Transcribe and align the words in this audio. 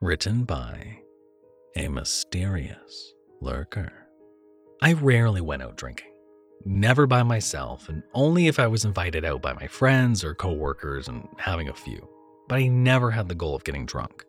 Written 0.00 0.44
by 0.44 0.98
a 1.76 1.88
mysterious 1.88 3.14
lurker. 3.40 3.90
I 4.82 4.92
rarely 4.92 5.40
went 5.40 5.62
out 5.62 5.76
drinking, 5.76 6.12
never 6.66 7.06
by 7.06 7.22
myself, 7.22 7.88
and 7.88 8.02
only 8.12 8.46
if 8.48 8.58
I 8.58 8.66
was 8.66 8.84
invited 8.84 9.24
out 9.24 9.40
by 9.40 9.54
my 9.54 9.66
friends 9.66 10.22
or 10.22 10.34
coworkers 10.34 11.08
and 11.08 11.26
having 11.38 11.68
a 11.68 11.74
few. 11.74 12.06
But 12.48 12.56
I 12.56 12.66
never 12.66 13.10
had 13.10 13.28
the 13.28 13.34
goal 13.34 13.56
of 13.56 13.64
getting 13.64 13.86
drunk. 13.86 14.24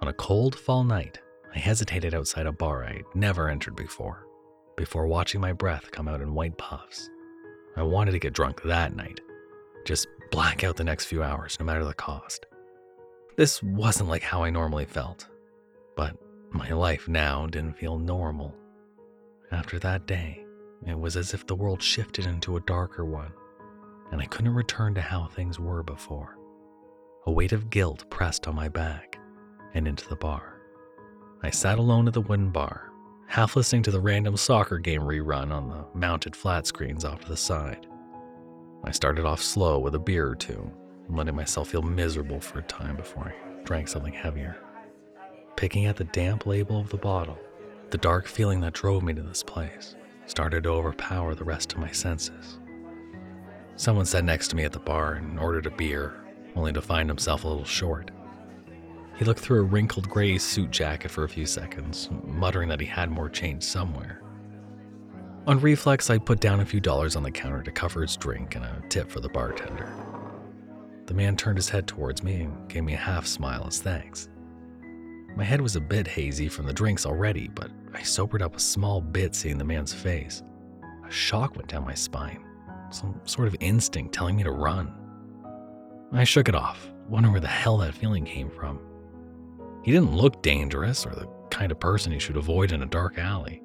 On 0.00 0.08
a 0.08 0.12
cold 0.14 0.56
fall 0.56 0.82
night, 0.82 1.20
I 1.54 1.58
hesitated 1.60 2.12
outside 2.12 2.46
a 2.46 2.52
bar 2.52 2.82
I'd 2.82 3.04
never 3.14 3.48
entered 3.48 3.76
before, 3.76 4.26
before 4.76 5.06
watching 5.06 5.40
my 5.40 5.52
breath 5.52 5.92
come 5.92 6.08
out 6.08 6.22
in 6.22 6.34
white 6.34 6.58
puffs. 6.58 7.08
I 7.76 7.84
wanted 7.84 8.12
to 8.12 8.18
get 8.18 8.32
drunk 8.32 8.62
that 8.64 8.96
night, 8.96 9.20
just 9.84 10.08
black 10.32 10.64
out 10.64 10.76
the 10.76 10.82
next 10.82 11.04
few 11.04 11.22
hours, 11.22 11.56
no 11.60 11.66
matter 11.66 11.84
the 11.84 11.94
cost. 11.94 12.46
This 13.36 13.62
wasn't 13.62 14.10
like 14.10 14.22
how 14.22 14.42
I 14.42 14.50
normally 14.50 14.84
felt, 14.84 15.26
but 15.96 16.16
my 16.50 16.70
life 16.70 17.08
now 17.08 17.46
didn't 17.46 17.78
feel 17.78 17.98
normal. 17.98 18.54
After 19.50 19.78
that 19.78 20.06
day, 20.06 20.44
it 20.86 20.98
was 20.98 21.16
as 21.16 21.32
if 21.32 21.46
the 21.46 21.54
world 21.54 21.82
shifted 21.82 22.26
into 22.26 22.56
a 22.56 22.62
darker 22.62 23.06
one, 23.06 23.32
and 24.10 24.20
I 24.20 24.26
couldn't 24.26 24.54
return 24.54 24.94
to 24.94 25.00
how 25.00 25.28
things 25.28 25.58
were 25.58 25.82
before. 25.82 26.36
A 27.26 27.32
weight 27.32 27.52
of 27.52 27.70
guilt 27.70 28.04
pressed 28.10 28.46
on 28.46 28.54
my 28.54 28.68
back 28.68 29.18
and 29.72 29.88
into 29.88 30.06
the 30.08 30.16
bar. 30.16 30.60
I 31.42 31.50
sat 31.50 31.78
alone 31.78 32.08
at 32.08 32.14
the 32.14 32.20
wooden 32.20 32.50
bar, 32.50 32.90
half 33.28 33.56
listening 33.56 33.82
to 33.84 33.90
the 33.90 34.00
random 34.00 34.36
soccer 34.36 34.76
game 34.76 35.02
rerun 35.02 35.50
on 35.50 35.70
the 35.70 35.86
mounted 35.94 36.36
flat 36.36 36.66
screens 36.66 37.04
off 37.04 37.20
to 37.20 37.28
the 37.28 37.36
side. 37.36 37.86
I 38.84 38.90
started 38.90 39.24
off 39.24 39.40
slow 39.40 39.78
with 39.78 39.94
a 39.94 39.98
beer 39.98 40.28
or 40.28 40.36
two, 40.36 40.70
letting 41.08 41.36
myself 41.36 41.68
feel 41.68 41.82
miserable 41.82 42.40
for 42.40 42.58
a 42.58 42.62
time 42.62 42.96
before 42.96 43.32
I 43.34 43.64
drank 43.64 43.88
something 43.88 44.12
heavier. 44.12 44.56
Picking 45.56 45.86
at 45.86 45.96
the 45.96 46.04
damp 46.04 46.46
label 46.46 46.80
of 46.80 46.88
the 46.88 46.96
bottle, 46.96 47.38
the 47.90 47.98
dark 47.98 48.26
feeling 48.26 48.60
that 48.60 48.72
drove 48.72 49.02
me 49.02 49.12
to 49.12 49.22
this 49.22 49.42
place 49.42 49.96
started 50.26 50.64
to 50.64 50.70
overpower 50.70 51.34
the 51.34 51.44
rest 51.44 51.72
of 51.72 51.78
my 51.78 51.90
senses. 51.90 52.58
Someone 53.76 54.06
sat 54.06 54.24
next 54.24 54.48
to 54.48 54.56
me 54.56 54.64
at 54.64 54.72
the 54.72 54.78
bar 54.78 55.14
and 55.14 55.38
ordered 55.38 55.66
a 55.66 55.70
beer, 55.70 56.14
only 56.56 56.72
to 56.72 56.80
find 56.80 57.08
himself 57.08 57.44
a 57.44 57.48
little 57.48 57.64
short. 57.64 58.10
He 59.16 59.24
looked 59.24 59.40
through 59.40 59.60
a 59.60 59.64
wrinkled 59.64 60.08
gray 60.08 60.38
suit 60.38 60.70
jacket 60.70 61.10
for 61.10 61.24
a 61.24 61.28
few 61.28 61.46
seconds, 61.46 62.08
muttering 62.24 62.68
that 62.68 62.80
he 62.80 62.86
had 62.86 63.10
more 63.10 63.28
change 63.28 63.62
somewhere. 63.62 64.22
On 65.46 65.60
reflex, 65.60 66.08
I 66.08 66.18
put 66.18 66.40
down 66.40 66.60
a 66.60 66.66
few 66.66 66.80
dollars 66.80 67.16
on 67.16 67.22
the 67.22 67.30
counter 67.30 67.62
to 67.62 67.72
cover 67.72 68.02
his 68.02 68.16
drink 68.16 68.54
and 68.54 68.64
a 68.64 68.82
tip 68.88 69.10
for 69.10 69.20
the 69.20 69.28
bartender. 69.28 69.92
The 71.06 71.14
man 71.14 71.36
turned 71.36 71.58
his 71.58 71.68
head 71.68 71.86
towards 71.86 72.22
me 72.22 72.42
and 72.42 72.68
gave 72.68 72.84
me 72.84 72.94
a 72.94 72.98
half 72.98 73.26
smile 73.26 73.64
as 73.66 73.80
thanks. 73.80 74.28
My 75.36 75.44
head 75.44 75.60
was 75.60 75.76
a 75.76 75.80
bit 75.80 76.06
hazy 76.06 76.48
from 76.48 76.66
the 76.66 76.72
drinks 76.72 77.06
already, 77.06 77.48
but 77.48 77.70
I 77.94 78.02
sobered 78.02 78.42
up 78.42 78.56
a 78.56 78.60
small 78.60 79.00
bit 79.00 79.34
seeing 79.34 79.58
the 79.58 79.64
man's 79.64 79.92
face. 79.92 80.42
A 81.06 81.10
shock 81.10 81.56
went 81.56 81.68
down 81.68 81.84
my 81.84 81.94
spine, 81.94 82.44
some 82.90 83.20
sort 83.24 83.48
of 83.48 83.56
instinct 83.60 84.14
telling 84.14 84.36
me 84.36 84.42
to 84.42 84.50
run. 84.50 84.92
I 86.12 86.24
shook 86.24 86.48
it 86.48 86.54
off, 86.54 86.90
wondering 87.08 87.32
where 87.32 87.40
the 87.40 87.48
hell 87.48 87.78
that 87.78 87.94
feeling 87.94 88.24
came 88.24 88.50
from. 88.50 88.78
He 89.82 89.90
didn't 89.90 90.14
look 90.14 90.42
dangerous 90.42 91.06
or 91.06 91.10
the 91.10 91.28
kind 91.50 91.72
of 91.72 91.80
person 91.80 92.12
you 92.12 92.20
should 92.20 92.36
avoid 92.36 92.72
in 92.72 92.82
a 92.82 92.86
dark 92.86 93.18
alley. 93.18 93.62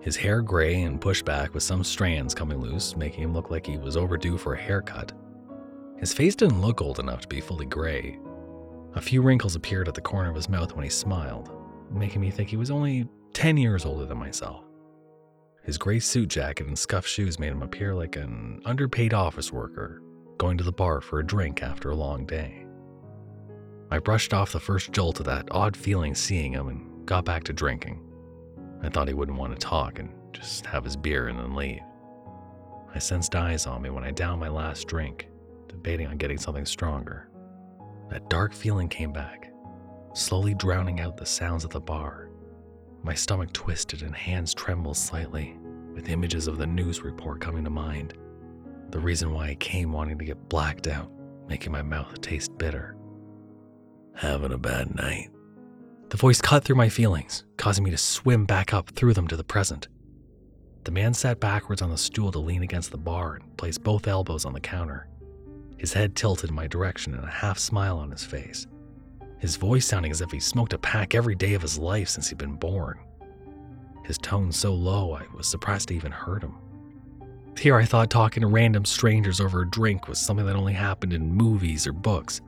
His 0.00 0.16
hair 0.16 0.40
gray 0.40 0.82
and 0.82 1.00
pushed 1.00 1.24
back 1.24 1.52
with 1.52 1.62
some 1.62 1.84
strands 1.84 2.34
coming 2.34 2.58
loose, 2.58 2.96
making 2.96 3.24
him 3.24 3.34
look 3.34 3.50
like 3.50 3.66
he 3.66 3.76
was 3.76 3.96
overdue 3.96 4.38
for 4.38 4.54
a 4.54 4.60
haircut. 4.60 5.12
His 6.00 6.14
face 6.14 6.34
didn't 6.34 6.62
look 6.62 6.80
old 6.80 6.98
enough 6.98 7.20
to 7.20 7.28
be 7.28 7.42
fully 7.42 7.66
gray. 7.66 8.18
A 8.94 9.00
few 9.00 9.20
wrinkles 9.20 9.54
appeared 9.54 9.86
at 9.86 9.94
the 9.94 10.00
corner 10.00 10.30
of 10.30 10.34
his 10.34 10.48
mouth 10.48 10.74
when 10.74 10.82
he 10.82 10.90
smiled, 10.90 11.50
making 11.92 12.22
me 12.22 12.30
think 12.30 12.48
he 12.48 12.56
was 12.56 12.70
only 12.70 13.06
10 13.34 13.58
years 13.58 13.84
older 13.84 14.06
than 14.06 14.18
myself. 14.18 14.64
His 15.62 15.76
gray 15.76 16.00
suit 16.00 16.30
jacket 16.30 16.66
and 16.66 16.78
scuffed 16.78 17.08
shoes 17.08 17.38
made 17.38 17.52
him 17.52 17.62
appear 17.62 17.94
like 17.94 18.16
an 18.16 18.62
underpaid 18.64 19.12
office 19.12 19.52
worker 19.52 20.02
going 20.38 20.56
to 20.56 20.64
the 20.64 20.72
bar 20.72 21.02
for 21.02 21.20
a 21.20 21.26
drink 21.26 21.62
after 21.62 21.90
a 21.90 21.94
long 21.94 22.24
day. 22.24 22.64
I 23.90 23.98
brushed 23.98 24.32
off 24.32 24.52
the 24.52 24.58
first 24.58 24.92
jolt 24.92 25.20
of 25.20 25.26
that 25.26 25.48
odd 25.50 25.76
feeling 25.76 26.14
seeing 26.14 26.52
him 26.52 26.68
and 26.68 27.06
got 27.06 27.26
back 27.26 27.44
to 27.44 27.52
drinking. 27.52 28.02
I 28.82 28.88
thought 28.88 29.08
he 29.08 29.14
wouldn't 29.14 29.36
want 29.36 29.52
to 29.52 29.58
talk 29.58 29.98
and 29.98 30.10
just 30.32 30.64
have 30.64 30.84
his 30.84 30.96
beer 30.96 31.28
and 31.28 31.38
then 31.38 31.54
leave. 31.54 31.82
I 32.94 32.98
sensed 32.98 33.36
eyes 33.36 33.66
on 33.66 33.82
me 33.82 33.90
when 33.90 34.02
I 34.02 34.12
downed 34.12 34.40
my 34.40 34.48
last 34.48 34.88
drink, 34.88 35.28
debating 35.70 36.06
on 36.08 36.18
getting 36.18 36.38
something 36.38 36.66
stronger. 36.66 37.28
That 38.10 38.28
dark 38.28 38.52
feeling 38.52 38.88
came 38.88 39.12
back, 39.12 39.52
slowly 40.14 40.54
drowning 40.54 41.00
out 41.00 41.16
the 41.16 41.26
sounds 41.26 41.64
of 41.64 41.70
the 41.70 41.80
bar. 41.80 42.28
My 43.02 43.14
stomach 43.14 43.52
twisted 43.52 44.02
and 44.02 44.14
hands 44.14 44.52
trembled 44.52 44.96
slightly, 44.96 45.56
with 45.94 46.08
images 46.08 46.46
of 46.46 46.58
the 46.58 46.66
news 46.66 47.02
report 47.02 47.40
coming 47.40 47.64
to 47.64 47.70
mind. 47.70 48.14
The 48.90 48.98
reason 48.98 49.32
why 49.32 49.48
I 49.48 49.54
came 49.54 49.92
wanting 49.92 50.18
to 50.18 50.24
get 50.24 50.48
blacked 50.48 50.88
out, 50.88 51.10
making 51.48 51.72
my 51.72 51.82
mouth 51.82 52.20
taste 52.20 52.58
bitter. 52.58 52.96
Having 54.14 54.52
a 54.52 54.58
bad 54.58 54.94
night. 54.96 55.30
The 56.10 56.16
voice 56.16 56.40
cut 56.40 56.64
through 56.64 56.76
my 56.76 56.88
feelings, 56.88 57.44
causing 57.56 57.84
me 57.84 57.92
to 57.92 57.96
swim 57.96 58.44
back 58.44 58.74
up 58.74 58.90
through 58.90 59.14
them 59.14 59.28
to 59.28 59.36
the 59.36 59.44
present. 59.44 59.86
The 60.82 60.90
man 60.90 61.14
sat 61.14 61.38
backwards 61.38 61.82
on 61.82 61.90
the 61.90 61.98
stool 61.98 62.32
to 62.32 62.38
lean 62.38 62.62
against 62.62 62.90
the 62.90 62.98
bar 62.98 63.36
and 63.36 63.56
place 63.56 63.78
both 63.78 64.08
elbows 64.08 64.44
on 64.44 64.52
the 64.52 64.60
counter. 64.60 65.09
His 65.80 65.94
head 65.94 66.14
tilted 66.14 66.50
in 66.50 66.54
my 66.54 66.66
direction 66.66 67.14
and 67.14 67.24
a 67.24 67.30
half 67.30 67.58
smile 67.58 67.96
on 67.96 68.10
his 68.10 68.22
face. 68.22 68.66
His 69.38 69.56
voice 69.56 69.86
sounding 69.86 70.10
as 70.10 70.20
if 70.20 70.30
he 70.30 70.38
smoked 70.38 70.74
a 70.74 70.78
pack 70.78 71.14
every 71.14 71.34
day 71.34 71.54
of 71.54 71.62
his 71.62 71.78
life 71.78 72.10
since 72.10 72.28
he'd 72.28 72.36
been 72.36 72.56
born. 72.56 72.98
His 74.04 74.18
tone 74.18 74.52
so 74.52 74.74
low 74.74 75.14
I 75.14 75.24
was 75.34 75.48
surprised 75.48 75.88
to 75.88 75.94
even 75.94 76.12
heard 76.12 76.42
him. 76.42 76.54
Here 77.58 77.76
I 77.76 77.86
thought 77.86 78.10
talking 78.10 78.42
to 78.42 78.46
random 78.46 78.84
strangers 78.84 79.40
over 79.40 79.62
a 79.62 79.70
drink 79.70 80.06
was 80.06 80.18
something 80.18 80.44
that 80.44 80.54
only 80.54 80.74
happened 80.74 81.14
in 81.14 81.32
movies 81.32 81.86
or 81.86 81.94
books. 81.94 82.42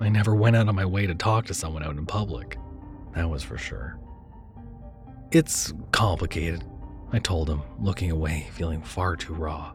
I 0.00 0.08
never 0.08 0.34
went 0.34 0.56
out 0.56 0.68
of 0.68 0.74
my 0.74 0.84
way 0.84 1.06
to 1.06 1.14
talk 1.14 1.46
to 1.46 1.54
someone 1.54 1.84
out 1.84 1.96
in 1.96 2.04
public. 2.04 2.58
That 3.14 3.30
was 3.30 3.44
for 3.44 3.58
sure. 3.58 3.96
It's 5.30 5.72
complicated, 5.92 6.64
I 7.12 7.20
told 7.20 7.48
him, 7.48 7.62
looking 7.78 8.10
away, 8.10 8.48
feeling 8.54 8.82
far 8.82 9.14
too 9.14 9.34
raw. 9.34 9.72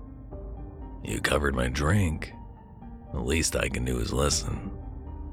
You 1.06 1.22
covered 1.22 1.56
my 1.56 1.70
drink. 1.70 2.34
The 3.14 3.20
least 3.20 3.56
I 3.56 3.70
can 3.70 3.86
do 3.86 4.00
is 4.00 4.14
listen. 4.14 4.72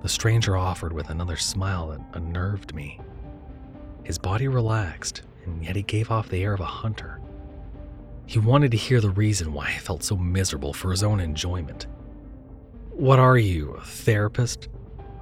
The 0.02 0.08
stranger 0.08 0.56
offered 0.56 0.92
with 0.92 1.10
another 1.10 1.36
smile 1.36 1.88
that 1.88 2.00
unnerved 2.14 2.74
me. 2.74 3.00
His 4.04 4.18
body 4.18 4.48
relaxed, 4.48 5.22
and 5.44 5.64
yet 5.64 5.76
he 5.76 5.82
gave 5.82 6.10
off 6.10 6.28
the 6.28 6.42
air 6.42 6.54
of 6.54 6.60
a 6.60 6.64
hunter. 6.64 7.20
He 8.26 8.38
wanted 8.38 8.70
to 8.72 8.76
hear 8.76 9.00
the 9.00 9.10
reason 9.10 9.52
why 9.52 9.66
I 9.66 9.78
felt 9.78 10.02
so 10.02 10.16
miserable 10.16 10.72
for 10.72 10.90
his 10.90 11.02
own 11.02 11.20
enjoyment. 11.20 11.86
What 12.90 13.18
are 13.18 13.38
you, 13.38 13.70
a 13.70 13.80
therapist? 13.80 14.68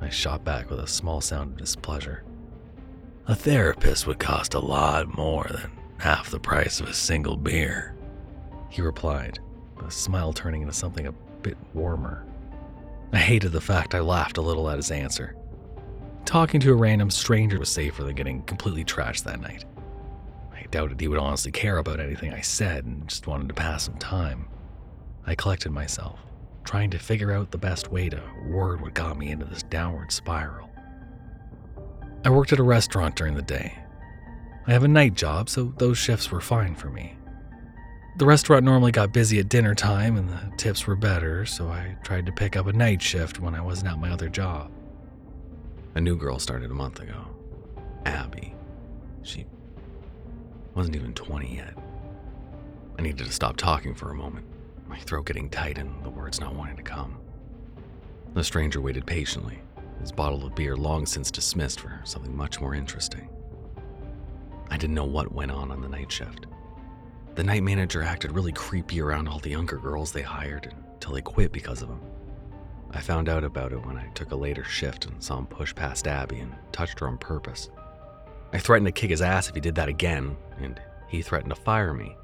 I 0.01 0.09
shot 0.09 0.45
back 0.45 0.71
with 0.71 0.81
a 0.81 0.87
small 0.87 1.21
sound 1.21 1.53
of 1.53 1.59
displeasure. 1.59 2.25
A 3.29 3.35
therapist 3.35 4.07
would 4.07 4.19
cost 4.19 4.55
a 4.55 4.61
lot 4.61 5.17
more 5.17 5.47
than 5.51 5.71
half 5.99 6.31
the 6.31 6.41
price 6.41 6.81
of 6.81 6.89
a 6.89 6.95
single 6.95 7.37
beer, 7.37 7.95
he 8.69 8.83
replied, 8.83 9.39
a 9.85 9.91
smile 9.91 10.33
turning 10.33 10.63
into 10.63 10.75
something 10.75 11.07
a 11.07 11.13
bit 11.43 11.57
warmer. 11.75 12.25
I 13.13 13.19
hated 13.19 13.53
the 13.53 13.61
fact 13.61 13.95
I 13.95 14.01
laughed 14.01 14.37
a 14.37 14.43
little 14.43 14.69
at 14.69 14.77
his 14.77 14.91
answer. 14.91 15.37
Talking 16.25 16.61
to 16.61 16.73
a 16.73 16.77
random 16.77 17.11
stranger 17.11 17.59
was 17.59 17.69
safer 17.69 18.03
than 18.03 18.17
getting 18.17 18.43
completely 18.43 18.85
trashed 18.85 19.25
that 19.25 19.41
night. 19.41 19.65
I 20.53 20.67
doubted 20.71 21.01
he 21.01 21.09
would 21.09 21.19
honestly 21.19 21.53
care 21.53 21.79
about 21.79 22.01
anything 22.01 22.33
I 22.33 22.41
said 22.41 22.85
and 22.85 23.07
just 23.09 23.27
wanted 23.27 23.49
to 23.49 23.55
pass 23.55 23.85
some 23.85 23.99
time. 23.99 24.49
I 25.27 25.35
collected 25.35 25.71
myself, 25.71 26.19
trying 26.65 26.91
to 26.91 26.99
figure 26.99 27.33
out 27.33 27.53
the 27.53 27.59
best 27.59 27.91
way 27.91 28.09
to 28.09 28.21
word 28.45 28.81
what 28.81 28.95
got 28.95 29.19
me 29.19 29.31
into 29.31 29.45
this 29.45 29.63
downward 29.63 30.11
spiral. 30.13 30.69
I 32.25 32.31
worked 32.31 32.53
at 32.53 32.59
a 32.59 32.65
restaurant 32.65 33.15
during 33.15 33.35
the 33.35 33.43
day. 33.43 33.79
I 34.67 34.73
have 34.73 34.83
a 34.83 34.89
night 34.89 35.15
job, 35.15 35.49
so 35.49 35.73
those 35.79 35.97
shifts 35.97 36.31
were 36.33 36.41
fine 36.41 36.75
for 36.75 36.91
me. 36.91 37.16
The 38.17 38.25
restaurant 38.25 38.65
normally 38.65 38.93
got 38.93 39.13
busy 39.13 39.39
at 39.41 39.51
dinner 39.51 39.75
time 39.75 40.17
and 40.17 40.27
the 40.31 40.57
tips 40.57 40.87
were 40.87 40.97
better, 40.97 41.45
so 41.45 41.69
I 41.69 41.99
tried 42.03 42.25
to 42.25 42.33
pick 42.33 42.57
up 42.57 42.67
a 42.67 42.73
night 42.73 43.03
shift 43.03 43.41
when 43.41 43.55
I 43.55 43.61
wasn't 43.61 43.91
at 43.91 43.99
my 43.99 44.11
other 44.11 44.31
job. 44.31 44.71
A 45.97 46.01
new 46.01 46.17
girl 46.17 46.39
started 46.39 46.71
a 46.71 46.75
month 46.75 46.99
ago 46.99 47.27
Abby. 48.07 48.55
She 49.23 49.45
wasn't 50.75 50.97
even 50.97 51.13
20 51.13 51.57
yet. 51.57 51.75
I 52.99 53.03
needed 53.03 53.27
to 53.27 53.33
stop 53.33 53.59
talking 53.59 53.95
for 53.95 54.11
a 54.11 54.15
moment, 54.15 54.47
my 54.89 54.99
throat 55.01 55.27
getting 55.27 55.51
tight 55.51 55.77
and 55.77 56.03
the 56.03 56.09
words 56.09 56.41
not 56.41 56.55
wanting 56.55 56.77
to 56.77 56.83
come. 56.83 57.19
The 58.33 58.43
stranger 58.43 58.81
waited 58.81 59.05
patiently, 59.05 59.59
his 60.01 60.11
bottle 60.11 60.47
of 60.47 60.55
beer 60.55 60.75
long 60.75 61.05
since 61.05 61.31
dismissed 61.31 61.81
for 61.81 62.01
something 62.05 62.35
much 62.35 62.63
more 62.63 62.75
interesting. 62.75 63.29
I 64.71 64.79
didn't 64.79 64.95
know 64.95 65.05
what 65.05 65.35
went 65.35 65.51
on 65.51 65.71
on 65.71 65.83
the 65.83 65.89
night 65.89 66.11
shift. 66.11 66.47
The 67.37 67.45
night 67.45 67.63
manager 67.63 68.03
acted 68.03 68.33
really 68.33 68.53
creepy 68.53 68.99
around 69.03 69.29
all 69.29 69.39
the 69.39 69.51
younger 69.51 69.77
girls 69.77 70.11
they 70.11 70.23
hired 70.23 70.75
until 70.95 71.13
they 71.13 71.21
quit 71.21 71.53
because 71.53 71.83
of 71.83 71.91
him. 71.91 72.01
I 72.93 73.01
found 73.01 73.29
out 73.29 73.45
about 73.45 73.73
it 73.73 73.85
when 73.85 73.99
I 73.99 74.09
took 74.15 74.31
a 74.33 74.37
later 74.37 74.65
shift 74.65 75.05
and 75.05 75.23
saw 75.23 75.37
him 75.37 75.47
push 75.47 75.75
past 75.75 76.09
Abby 76.09 76.39
and 76.39 76.55
touched 76.73 76.99
her 77.01 77.09
on 77.09 77.19
purpose. 77.19 77.69
I 78.55 78.59
threatened 78.59 78.87
to 78.87 78.93
kick 78.93 79.11
his 79.11 79.21
ass 79.21 79.51
if 79.51 79.55
he 79.55 79.61
did 79.61 79.75
that 79.75 79.91
again, 79.91 80.35
and 80.59 80.81
he 81.09 81.21
threatened 81.21 81.55
to 81.55 81.61
fire 81.61 81.93
me. 81.93 82.17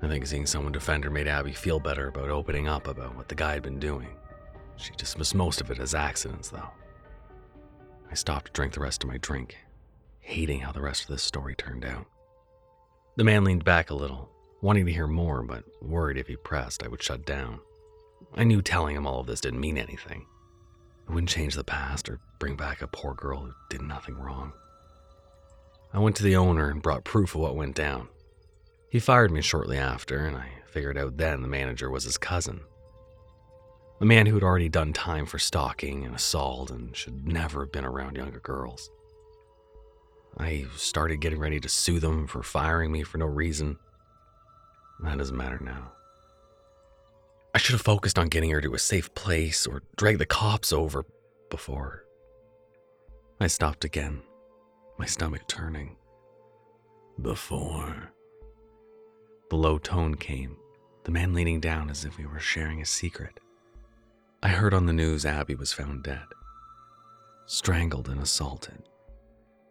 I 0.00 0.06
think 0.06 0.26
seeing 0.26 0.46
someone 0.46 0.70
defend 0.70 1.02
her 1.02 1.10
made 1.10 1.26
Abby 1.26 1.52
feel 1.52 1.80
better 1.80 2.06
about 2.06 2.30
opening 2.30 2.68
up 2.68 2.86
about 2.86 3.16
what 3.16 3.28
the 3.28 3.34
guy 3.34 3.54
had 3.54 3.62
been 3.62 3.80
doing. 3.80 4.10
She 4.76 4.92
dismissed 4.96 5.34
most 5.34 5.60
of 5.60 5.72
it 5.72 5.80
as 5.80 5.92
accidents, 5.92 6.50
though. 6.50 6.68
I 8.08 8.14
stopped 8.14 8.46
to 8.46 8.52
drink 8.52 8.74
the 8.74 8.80
rest 8.80 9.02
of 9.02 9.08
my 9.08 9.18
drink, 9.18 9.56
hating 10.20 10.60
how 10.60 10.70
the 10.70 10.82
rest 10.82 11.02
of 11.02 11.08
this 11.08 11.22
story 11.24 11.56
turned 11.56 11.84
out. 11.84 12.06
The 13.16 13.24
man 13.24 13.44
leaned 13.44 13.64
back 13.64 13.90
a 13.90 13.94
little, 13.94 14.28
wanting 14.60 14.86
to 14.86 14.92
hear 14.92 15.06
more, 15.06 15.42
but 15.42 15.64
worried 15.80 16.16
if 16.16 16.26
he 16.26 16.36
pressed, 16.36 16.82
I 16.82 16.88
would 16.88 17.02
shut 17.02 17.24
down. 17.24 17.60
I 18.34 18.42
knew 18.42 18.60
telling 18.60 18.96
him 18.96 19.06
all 19.06 19.20
of 19.20 19.26
this 19.26 19.40
didn't 19.40 19.60
mean 19.60 19.78
anything. 19.78 20.26
It 21.08 21.12
wouldn't 21.12 21.28
change 21.28 21.54
the 21.54 21.62
past 21.62 22.08
or 22.08 22.18
bring 22.40 22.56
back 22.56 22.82
a 22.82 22.88
poor 22.88 23.14
girl 23.14 23.40
who 23.40 23.52
did 23.70 23.82
nothing 23.82 24.16
wrong. 24.16 24.52
I 25.92 26.00
went 26.00 26.16
to 26.16 26.24
the 26.24 26.34
owner 26.34 26.70
and 26.70 26.82
brought 26.82 27.04
proof 27.04 27.36
of 27.36 27.40
what 27.40 27.54
went 27.54 27.76
down. 27.76 28.08
He 28.90 28.98
fired 28.98 29.30
me 29.30 29.42
shortly 29.42 29.76
after, 29.78 30.26
and 30.26 30.36
I 30.36 30.48
figured 30.66 30.98
out 30.98 31.16
then 31.16 31.42
the 31.42 31.48
manager 31.48 31.90
was 31.90 32.02
his 32.02 32.18
cousin. 32.18 32.62
A 34.00 34.04
man 34.04 34.26
who 34.26 34.34
had 34.34 34.42
already 34.42 34.68
done 34.68 34.92
time 34.92 35.24
for 35.24 35.38
stalking 35.38 36.04
and 36.04 36.16
assault 36.16 36.72
and 36.72 36.96
should 36.96 37.28
never 37.28 37.60
have 37.60 37.72
been 37.72 37.84
around 37.84 38.16
younger 38.16 38.40
girls. 38.40 38.90
I 40.36 40.66
started 40.76 41.20
getting 41.20 41.38
ready 41.38 41.60
to 41.60 41.68
sue 41.68 42.00
them 42.00 42.26
for 42.26 42.42
firing 42.42 42.90
me 42.90 43.02
for 43.02 43.18
no 43.18 43.26
reason. 43.26 43.78
That 45.00 45.18
doesn't 45.18 45.36
matter 45.36 45.60
now. 45.60 45.92
I 47.54 47.58
should 47.58 47.74
have 47.74 47.82
focused 47.82 48.18
on 48.18 48.28
getting 48.28 48.50
her 48.50 48.60
to 48.60 48.74
a 48.74 48.78
safe 48.78 49.14
place 49.14 49.66
or 49.66 49.82
dragged 49.96 50.18
the 50.18 50.26
cops 50.26 50.72
over 50.72 51.04
before. 51.50 52.04
I 53.40 53.46
stopped 53.46 53.84
again, 53.84 54.22
my 54.98 55.06
stomach 55.06 55.42
turning. 55.46 55.96
Before. 57.20 58.12
The 59.50 59.56
low 59.56 59.78
tone 59.78 60.16
came, 60.16 60.56
the 61.04 61.12
man 61.12 61.32
leaning 61.32 61.60
down 61.60 61.90
as 61.90 62.04
if 62.04 62.18
we 62.18 62.26
were 62.26 62.40
sharing 62.40 62.82
a 62.82 62.86
secret. 62.86 63.38
I 64.42 64.48
heard 64.48 64.74
on 64.74 64.86
the 64.86 64.92
news 64.92 65.24
Abby 65.24 65.54
was 65.54 65.72
found 65.72 66.02
dead, 66.02 66.24
strangled 67.46 68.08
and 68.08 68.20
assaulted. 68.20 68.82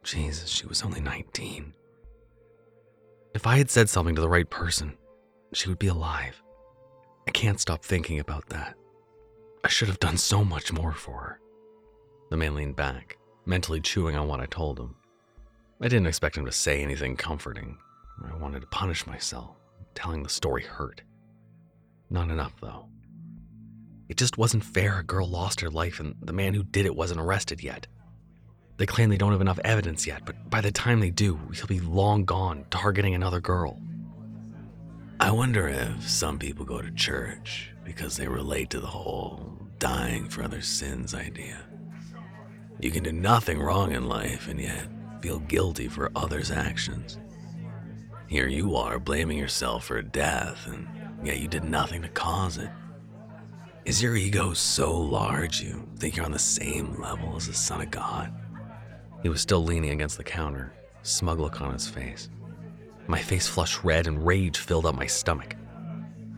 Jesus, 0.03 0.49
she 0.49 0.67
was 0.67 0.83
only 0.83 1.01
19. 1.01 1.73
If 3.33 3.47
I 3.47 3.57
had 3.57 3.71
said 3.71 3.89
something 3.89 4.15
to 4.15 4.21
the 4.21 4.29
right 4.29 4.49
person, 4.49 4.97
she 5.53 5.69
would 5.69 5.79
be 5.79 5.87
alive. 5.87 6.41
I 7.27 7.31
can't 7.31 7.59
stop 7.59 7.83
thinking 7.83 8.19
about 8.19 8.49
that. 8.49 8.75
I 9.63 9.69
should 9.69 9.87
have 9.87 9.99
done 9.99 10.17
so 10.17 10.43
much 10.43 10.73
more 10.73 10.91
for 10.91 11.19
her. 11.19 11.39
The 12.29 12.37
man 12.37 12.53
leaned 12.55 12.75
back, 12.75 13.17
mentally 13.45 13.79
chewing 13.79 14.15
on 14.15 14.27
what 14.27 14.41
I 14.41 14.45
told 14.45 14.79
him. 14.79 14.95
I 15.81 15.87
didn't 15.87 16.07
expect 16.07 16.37
him 16.37 16.45
to 16.45 16.51
say 16.51 16.81
anything 16.81 17.15
comforting. 17.15 17.77
I 18.23 18.35
wanted 18.37 18.61
to 18.61 18.67
punish 18.67 19.07
myself. 19.07 19.55
Telling 19.95 20.23
the 20.23 20.29
story 20.29 20.63
hurt. 20.63 21.01
Not 22.09 22.29
enough, 22.29 22.53
though. 22.61 22.87
It 24.09 24.17
just 24.17 24.37
wasn't 24.37 24.63
fair 24.63 24.99
a 24.99 25.03
girl 25.03 25.27
lost 25.27 25.61
her 25.61 25.69
life 25.69 25.99
and 25.99 26.15
the 26.21 26.33
man 26.33 26.53
who 26.53 26.63
did 26.63 26.85
it 26.85 26.95
wasn't 26.95 27.21
arrested 27.21 27.63
yet. 27.63 27.87
They 28.77 28.85
claim 28.85 29.09
they 29.09 29.17
don't 29.17 29.31
have 29.31 29.41
enough 29.41 29.59
evidence 29.63 30.07
yet, 30.07 30.23
but 30.25 30.49
by 30.49 30.61
the 30.61 30.71
time 30.71 30.99
they 30.99 31.11
do, 31.11 31.39
he'll 31.53 31.67
be 31.67 31.79
long 31.79 32.25
gone, 32.25 32.65
targeting 32.71 33.13
another 33.13 33.39
girl. 33.39 33.79
I 35.19 35.31
wonder 35.31 35.67
if 35.67 36.09
some 36.09 36.39
people 36.39 36.65
go 36.65 36.81
to 36.81 36.91
church 36.91 37.71
because 37.83 38.17
they 38.17 38.27
relate 38.27 38.69
to 38.71 38.79
the 38.79 38.87
whole 38.87 39.57
dying 39.79 40.27
for 40.27 40.43
other 40.43 40.61
sins 40.61 41.13
idea. 41.13 41.59
You 42.79 42.91
can 42.91 43.03
do 43.03 43.11
nothing 43.11 43.61
wrong 43.61 43.91
in 43.91 44.09
life 44.09 44.47
and 44.47 44.59
yet 44.59 44.87
feel 45.21 45.39
guilty 45.39 45.87
for 45.87 46.11
others' 46.15 46.51
actions. 46.51 47.19
Here 48.27 48.47
you 48.47 48.75
are 48.75 48.99
blaming 48.99 49.37
yourself 49.37 49.85
for 49.85 50.01
death, 50.01 50.67
and 50.67 50.87
yet 51.23 51.39
you 51.39 51.47
did 51.47 51.63
nothing 51.63 52.01
to 52.01 52.09
cause 52.09 52.57
it. 52.57 52.69
Is 53.85 54.01
your 54.01 54.15
ego 54.15 54.53
so 54.53 54.93
large 54.93 55.61
you 55.61 55.87
think 55.97 56.15
you're 56.15 56.25
on 56.25 56.31
the 56.31 56.39
same 56.39 56.99
level 56.99 57.35
as 57.35 57.47
the 57.47 57.53
Son 57.53 57.81
of 57.81 57.91
God? 57.91 58.33
He 59.23 59.29
was 59.29 59.41
still 59.41 59.63
leaning 59.63 59.91
against 59.91 60.17
the 60.17 60.23
counter, 60.23 60.73
smug 61.01 61.39
look 61.39 61.61
on 61.61 61.71
his 61.71 61.87
face. 61.87 62.29
My 63.07 63.19
face 63.19 63.47
flushed 63.47 63.83
red 63.83 64.05
and 64.05 64.25
rage 64.25 64.57
filled 64.57 64.85
up 64.85 64.95
my 64.95 65.07
stomach. 65.07 65.55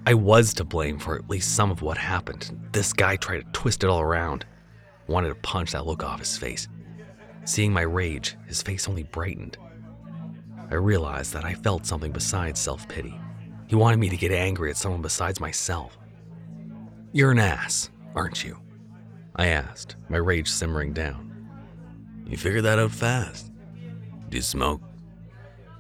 I 0.06 0.14
was 0.14 0.54
to 0.54 0.64
blame 0.64 1.00
for 1.00 1.16
at 1.16 1.28
least 1.28 1.56
some 1.56 1.72
of 1.72 1.82
what 1.82 1.98
happened. 1.98 2.56
This 2.72 2.94
guy 2.94 3.16
tried 3.16 3.40
to 3.40 3.52
twist 3.54 3.84
it 3.84 3.90
all 3.90 4.02
around. 4.02 4.46
Wanted 5.08 5.30
to 5.30 5.36
punch 5.36 5.72
that 5.72 5.88
look 5.88 6.04
off 6.04 6.20
his 6.20 6.38
face. 6.38 6.68
Seeing 7.44 7.74
my 7.74 7.82
rage, 7.82 8.38
his 8.48 8.62
face 8.62 8.88
only 8.88 9.04
brightened. 9.04 9.58
I 10.70 10.76
realized 10.76 11.34
that 11.34 11.44
I 11.44 11.56
felt 11.56 11.88
something 11.88 12.12
besides 12.12 12.60
self 12.60 12.88
pity. 12.88 13.20
He 13.68 13.76
wanted 13.76 13.98
me 13.98 14.10
to 14.10 14.18
get 14.18 14.32
angry 14.32 14.70
at 14.70 14.78
someone 14.78 15.02
besides 15.02 15.40
myself. 15.40 15.98
You're 17.14 17.32
an 17.32 17.40
ass, 17.40 17.90
aren't 18.14 18.44
you? 18.44 18.60
I 19.36 19.48
asked, 19.48 19.96
my 20.08 20.18
rage 20.18 20.50
simmering 20.50 20.94
down. 20.94 21.35
You 22.26 22.38
figured 22.38 22.64
that 22.66 22.80
out 22.80 22.92
fast. 22.92 23.52
Do 24.30 24.38
you 24.38 24.42
smoke? 24.42 24.82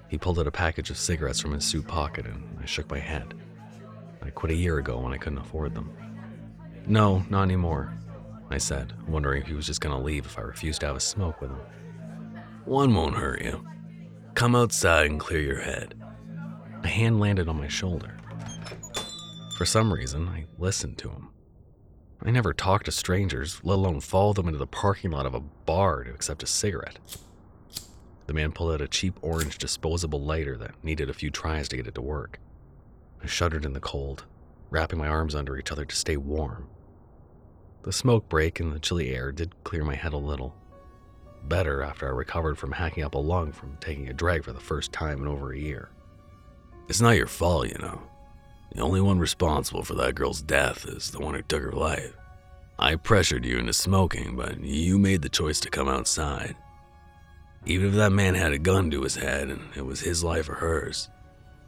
He 0.07 0.17
pulled 0.17 0.39
out 0.39 0.47
a 0.47 0.51
package 0.51 0.89
of 0.91 0.97
cigarettes 0.97 1.39
from 1.39 1.53
his 1.53 1.65
suit 1.65 1.87
pocket 1.87 2.25
and 2.25 2.57
I 2.61 2.65
shook 2.65 2.89
my 2.89 2.99
head. 2.99 3.33
I 4.21 4.29
quit 4.29 4.51
a 4.51 4.55
year 4.55 4.77
ago 4.77 4.99
when 4.99 5.13
I 5.13 5.17
couldn't 5.17 5.39
afford 5.39 5.73
them. 5.73 5.91
No, 6.87 7.25
not 7.29 7.43
anymore, 7.43 7.93
I 8.49 8.59
said, 8.59 8.93
wondering 9.07 9.41
if 9.41 9.47
he 9.47 9.55
was 9.55 9.65
just 9.65 9.81
going 9.81 9.95
to 9.95 10.03
leave 10.03 10.25
if 10.25 10.37
I 10.37 10.41
refused 10.41 10.81
to 10.81 10.87
have 10.87 10.95
a 10.95 10.99
smoke 10.99 11.41
with 11.41 11.49
him. 11.49 11.59
One 12.65 12.93
won't 12.93 13.15
hurt 13.15 13.41
you. 13.41 13.65
Come 14.35 14.55
outside 14.55 15.09
and 15.09 15.19
clear 15.19 15.41
your 15.41 15.61
head. 15.61 15.95
A 16.83 16.87
hand 16.87 17.19
landed 17.19 17.47
on 17.47 17.57
my 17.57 17.67
shoulder. 17.67 18.15
For 19.57 19.65
some 19.65 19.91
reason, 19.91 20.27
I 20.27 20.45
listened 20.59 20.97
to 20.99 21.09
him. 21.09 21.29
I 22.23 22.31
never 22.31 22.53
talk 22.53 22.83
to 22.83 22.91
strangers, 22.91 23.59
let 23.63 23.75
alone 23.75 23.99
follow 23.99 24.33
them 24.33 24.47
into 24.47 24.57
the 24.57 24.67
parking 24.67 25.11
lot 25.11 25.25
of 25.25 25.35
a 25.35 25.39
bar 25.39 26.03
to 26.03 26.11
accept 26.11 26.43
a 26.43 26.47
cigarette. 26.47 26.97
The 28.27 28.33
man 28.33 28.51
pulled 28.51 28.73
out 28.73 28.81
a 28.81 28.87
cheap 28.87 29.17
orange 29.21 29.57
disposable 29.57 30.21
lighter 30.21 30.57
that 30.57 30.83
needed 30.83 31.09
a 31.09 31.13
few 31.13 31.29
tries 31.29 31.67
to 31.69 31.77
get 31.77 31.87
it 31.87 31.95
to 31.95 32.01
work. 32.01 32.39
I 33.21 33.27
shuddered 33.27 33.65
in 33.65 33.73
the 33.73 33.79
cold, 33.79 34.25
wrapping 34.69 34.97
my 34.97 35.07
arms 35.07 35.35
under 35.35 35.57
each 35.57 35.71
other 35.71 35.85
to 35.85 35.95
stay 35.95 36.17
warm. 36.17 36.67
The 37.83 37.93
smoke 37.93 38.27
break 38.29 38.59
and 38.59 38.73
the 38.73 38.79
chilly 38.79 39.13
air 39.13 39.31
did 39.31 39.63
clear 39.63 39.83
my 39.83 39.95
head 39.95 40.13
a 40.13 40.17
little 40.17 40.55
better 41.47 41.83
after 41.83 42.07
I 42.07 42.11
recovered 42.11 42.57
from 42.57 42.71
hacking 42.71 43.03
up 43.03 43.13
a 43.13 43.19
lung 43.19 43.51
from 43.51 43.77
taking 43.79 44.09
a 44.09 44.13
drag 44.13 44.43
for 44.43 44.51
the 44.51 44.59
first 44.59 44.91
time 44.91 45.21
in 45.21 45.27
over 45.27 45.53
a 45.53 45.59
year. 45.59 45.89
It's 46.87 47.01
not 47.01 47.17
your 47.17 47.27
fault, 47.27 47.67
you 47.67 47.77
know. 47.77 48.01
The 48.75 48.81
only 48.81 48.99
one 48.99 49.19
responsible 49.19 49.83
for 49.83 49.93
that 49.95 50.15
girl's 50.15 50.41
death 50.41 50.85
is 50.85 51.11
the 51.11 51.19
one 51.19 51.33
who 51.33 51.41
took 51.41 51.63
her 51.63 51.71
life. 51.71 52.13
I 52.77 52.97
pressured 52.97 53.45
you 53.45 53.57
into 53.57 53.71
smoking, 53.71 54.35
but 54.35 54.59
you 54.59 54.99
made 54.99 55.21
the 55.21 55.29
choice 55.29 55.61
to 55.61 55.69
come 55.69 55.87
outside. 55.87 56.57
Even 57.65 57.87
if 57.87 57.93
that 57.95 58.11
man 58.11 58.35
had 58.35 58.51
a 58.51 58.59
gun 58.59 58.91
to 58.91 59.03
his 59.03 59.15
head 59.15 59.49
and 59.49 59.61
it 59.77 59.85
was 59.85 60.01
his 60.01 60.25
life 60.25 60.49
or 60.49 60.55
hers, 60.55 61.09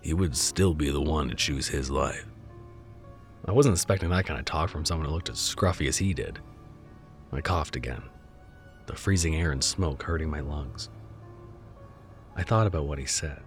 he 0.01 0.13
would 0.13 0.35
still 0.35 0.73
be 0.73 0.89
the 0.89 1.01
one 1.01 1.29
to 1.29 1.35
choose 1.35 1.69
his 1.69 1.89
life. 1.89 2.25
I 3.45 3.53
wasn't 3.53 3.75
expecting 3.75 4.09
that 4.09 4.25
kind 4.25 4.37
of 4.37 4.45
talk 4.45 4.69
from 4.69 4.83
someone 4.83 5.07
who 5.07 5.13
looked 5.13 5.29
as 5.29 5.37
scruffy 5.37 5.87
as 5.87 5.97
he 5.97 6.13
did. 6.13 6.39
I 7.31 7.39
coughed 7.39 7.77
again 7.77 8.03
the 8.85 8.95
freezing 8.95 9.35
air 9.35 9.51
and 9.51 9.63
smoke 9.63 10.03
hurting 10.03 10.29
my 10.29 10.39
lungs. 10.39 10.89
I 12.35 12.43
thought 12.43 12.67
about 12.67 12.85
what 12.85 12.99
he 12.99 13.05
said. 13.05 13.41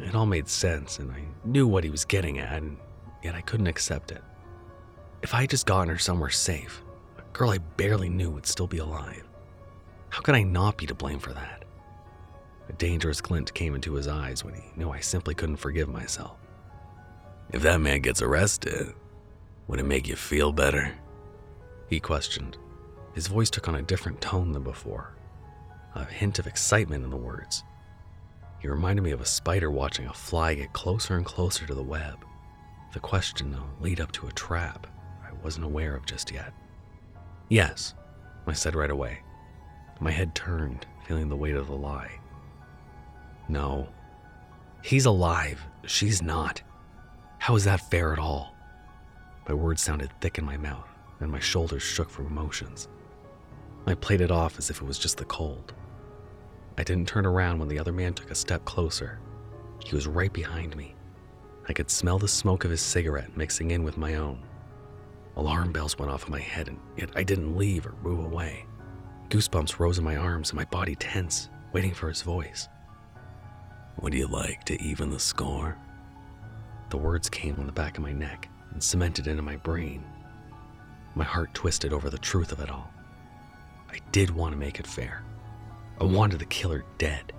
It 0.00 0.14
all 0.14 0.26
made 0.26 0.48
sense, 0.48 0.98
and 0.98 1.10
I 1.12 1.22
knew 1.44 1.66
what 1.66 1.84
he 1.84 1.90
was 1.90 2.04
getting 2.04 2.38
at, 2.38 2.62
and 2.62 2.76
yet 3.22 3.34
I 3.34 3.40
couldn't 3.40 3.68
accept 3.68 4.10
it. 4.10 4.22
If 5.22 5.34
I 5.34 5.42
had 5.42 5.50
just 5.50 5.66
gotten 5.66 5.88
her 5.88 5.98
somewhere 5.98 6.30
safe, 6.30 6.82
a 7.16 7.22
girl 7.32 7.50
I 7.50 7.58
barely 7.58 8.08
knew 8.08 8.30
would 8.30 8.46
still 8.46 8.66
be 8.66 8.78
alive. 8.78 9.24
How 10.10 10.20
could 10.20 10.34
I 10.34 10.42
not 10.42 10.76
be 10.76 10.86
to 10.86 10.94
blame 10.94 11.18
for 11.18 11.32
that? 11.32 11.64
A 12.68 12.72
dangerous 12.72 13.20
glint 13.20 13.54
came 13.54 13.74
into 13.74 13.94
his 13.94 14.08
eyes 14.08 14.44
when 14.44 14.54
he 14.54 14.62
knew 14.76 14.90
I 14.90 15.00
simply 15.00 15.34
couldn't 15.34 15.56
forgive 15.56 15.88
myself. 15.88 16.36
If 17.52 17.62
that 17.62 17.80
man 17.80 18.00
gets 18.00 18.22
arrested, 18.22 18.94
would 19.68 19.80
it 19.80 19.86
make 19.86 20.08
you 20.08 20.16
feel 20.16 20.52
better? 20.52 20.92
He 21.88 22.00
questioned. 22.00 22.56
His 23.14 23.28
voice 23.28 23.50
took 23.50 23.68
on 23.68 23.76
a 23.76 23.82
different 23.82 24.20
tone 24.20 24.52
than 24.52 24.62
before, 24.62 25.14
a 25.94 26.04
hint 26.04 26.38
of 26.38 26.46
excitement 26.46 27.04
in 27.04 27.10
the 27.10 27.16
words. 27.16 27.62
He 28.64 28.68
reminded 28.70 29.02
me 29.02 29.10
of 29.10 29.20
a 29.20 29.26
spider 29.26 29.70
watching 29.70 30.06
a 30.06 30.12
fly 30.14 30.54
get 30.54 30.72
closer 30.72 31.16
and 31.16 31.26
closer 31.26 31.66
to 31.66 31.74
the 31.74 31.82
web. 31.82 32.24
The 32.94 32.98
question, 32.98 33.54
lead 33.78 34.00
up 34.00 34.10
to 34.12 34.26
a 34.26 34.32
trap, 34.32 34.86
I 35.22 35.34
wasn't 35.44 35.66
aware 35.66 35.94
of 35.94 36.06
just 36.06 36.32
yet. 36.32 36.54
Yes, 37.50 37.92
I 38.46 38.54
said 38.54 38.74
right 38.74 38.90
away. 38.90 39.18
My 40.00 40.10
head 40.10 40.34
turned, 40.34 40.86
feeling 41.06 41.28
the 41.28 41.36
weight 41.36 41.56
of 41.56 41.66
the 41.66 41.74
lie. 41.74 42.10
No. 43.50 43.86
He's 44.80 45.04
alive. 45.04 45.60
She's 45.84 46.22
not. 46.22 46.62
How 47.36 47.56
is 47.56 47.64
that 47.64 47.90
fair 47.90 48.14
at 48.14 48.18
all? 48.18 48.56
My 49.46 49.54
words 49.54 49.82
sounded 49.82 50.08
thick 50.22 50.38
in 50.38 50.44
my 50.46 50.56
mouth 50.56 50.88
and 51.20 51.30
my 51.30 51.38
shoulders 51.38 51.82
shook 51.82 52.08
from 52.08 52.28
emotions. 52.28 52.88
I 53.86 53.92
played 53.92 54.22
it 54.22 54.30
off 54.30 54.58
as 54.58 54.70
if 54.70 54.80
it 54.80 54.86
was 54.86 54.98
just 54.98 55.18
the 55.18 55.26
cold. 55.26 55.74
I 56.76 56.82
didn't 56.82 57.08
turn 57.08 57.26
around 57.26 57.58
when 57.58 57.68
the 57.68 57.78
other 57.78 57.92
man 57.92 58.14
took 58.14 58.30
a 58.30 58.34
step 58.34 58.64
closer. 58.64 59.20
He 59.84 59.94
was 59.94 60.06
right 60.06 60.32
behind 60.32 60.76
me. 60.76 60.94
I 61.68 61.72
could 61.72 61.90
smell 61.90 62.18
the 62.18 62.28
smoke 62.28 62.64
of 62.64 62.70
his 62.70 62.80
cigarette 62.80 63.36
mixing 63.36 63.70
in 63.70 63.84
with 63.84 63.96
my 63.96 64.16
own. 64.16 64.42
Alarm 65.36 65.72
bells 65.72 65.98
went 65.98 66.10
off 66.10 66.26
in 66.26 66.32
my 66.32 66.40
head, 66.40 66.68
and 66.68 66.78
yet 66.96 67.10
I 67.16 67.22
didn't 67.22 67.56
leave 67.56 67.86
or 67.86 67.94
move 68.02 68.24
away. 68.24 68.66
Goosebumps 69.30 69.78
rose 69.78 69.98
in 69.98 70.04
my 70.04 70.16
arms 70.16 70.50
and 70.50 70.56
my 70.56 70.64
body 70.66 70.94
tense, 70.94 71.48
waiting 71.72 71.94
for 71.94 72.08
his 72.08 72.22
voice. 72.22 72.68
Would 74.00 74.14
you 74.14 74.26
like 74.26 74.64
to 74.64 74.80
even 74.82 75.10
the 75.10 75.18
score? 75.18 75.78
The 76.90 76.98
words 76.98 77.28
came 77.28 77.56
on 77.58 77.66
the 77.66 77.72
back 77.72 77.96
of 77.96 78.02
my 78.02 78.12
neck 78.12 78.48
and 78.72 78.82
cemented 78.82 79.26
into 79.26 79.42
my 79.42 79.56
brain. 79.56 80.04
My 81.14 81.24
heart 81.24 81.54
twisted 81.54 81.92
over 81.92 82.10
the 82.10 82.18
truth 82.18 82.52
of 82.52 82.60
it 82.60 82.70
all. 82.70 82.92
I 83.90 83.98
did 84.12 84.30
want 84.30 84.52
to 84.52 84.58
make 84.58 84.78
it 84.78 84.86
fair. 84.86 85.24
I 86.00 86.04
wanted 86.04 86.38
the 86.38 86.46
killer 86.46 86.84
dead. 86.98 87.32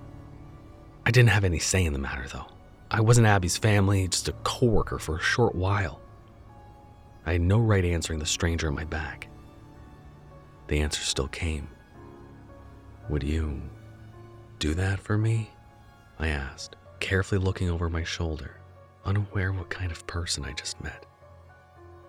I 1.05 1.11
didn't 1.11 1.29
have 1.29 1.43
any 1.43 1.59
say 1.59 1.85
in 1.85 1.93
the 1.93 1.99
matter, 1.99 2.25
though. 2.31 2.47
I 2.89 3.01
wasn't 3.01 3.27
Abby's 3.27 3.57
family, 3.57 4.07
just 4.07 4.27
a 4.27 4.33
coworker 4.43 4.99
for 4.99 5.17
a 5.17 5.21
short 5.21 5.55
while. 5.55 6.01
I 7.25 7.33
had 7.33 7.41
no 7.41 7.59
right 7.59 7.83
answering 7.83 8.19
the 8.19 8.25
stranger 8.25 8.67
in 8.67 8.75
my 8.75 8.85
back. 8.85 9.27
The 10.67 10.79
answer 10.79 11.01
still 11.01 11.27
came. 11.27 11.67
Would 13.09 13.23
you 13.23 13.61
do 14.59 14.73
that 14.75 14.99
for 14.99 15.17
me? 15.17 15.49
I 16.17 16.29
asked, 16.29 16.75
carefully 16.99 17.39
looking 17.39 17.69
over 17.69 17.89
my 17.89 18.03
shoulder, 18.03 18.57
unaware 19.03 19.51
what 19.51 19.69
kind 19.69 19.91
of 19.91 20.07
person 20.07 20.45
I 20.45 20.53
just 20.53 20.81
met. 20.81 21.05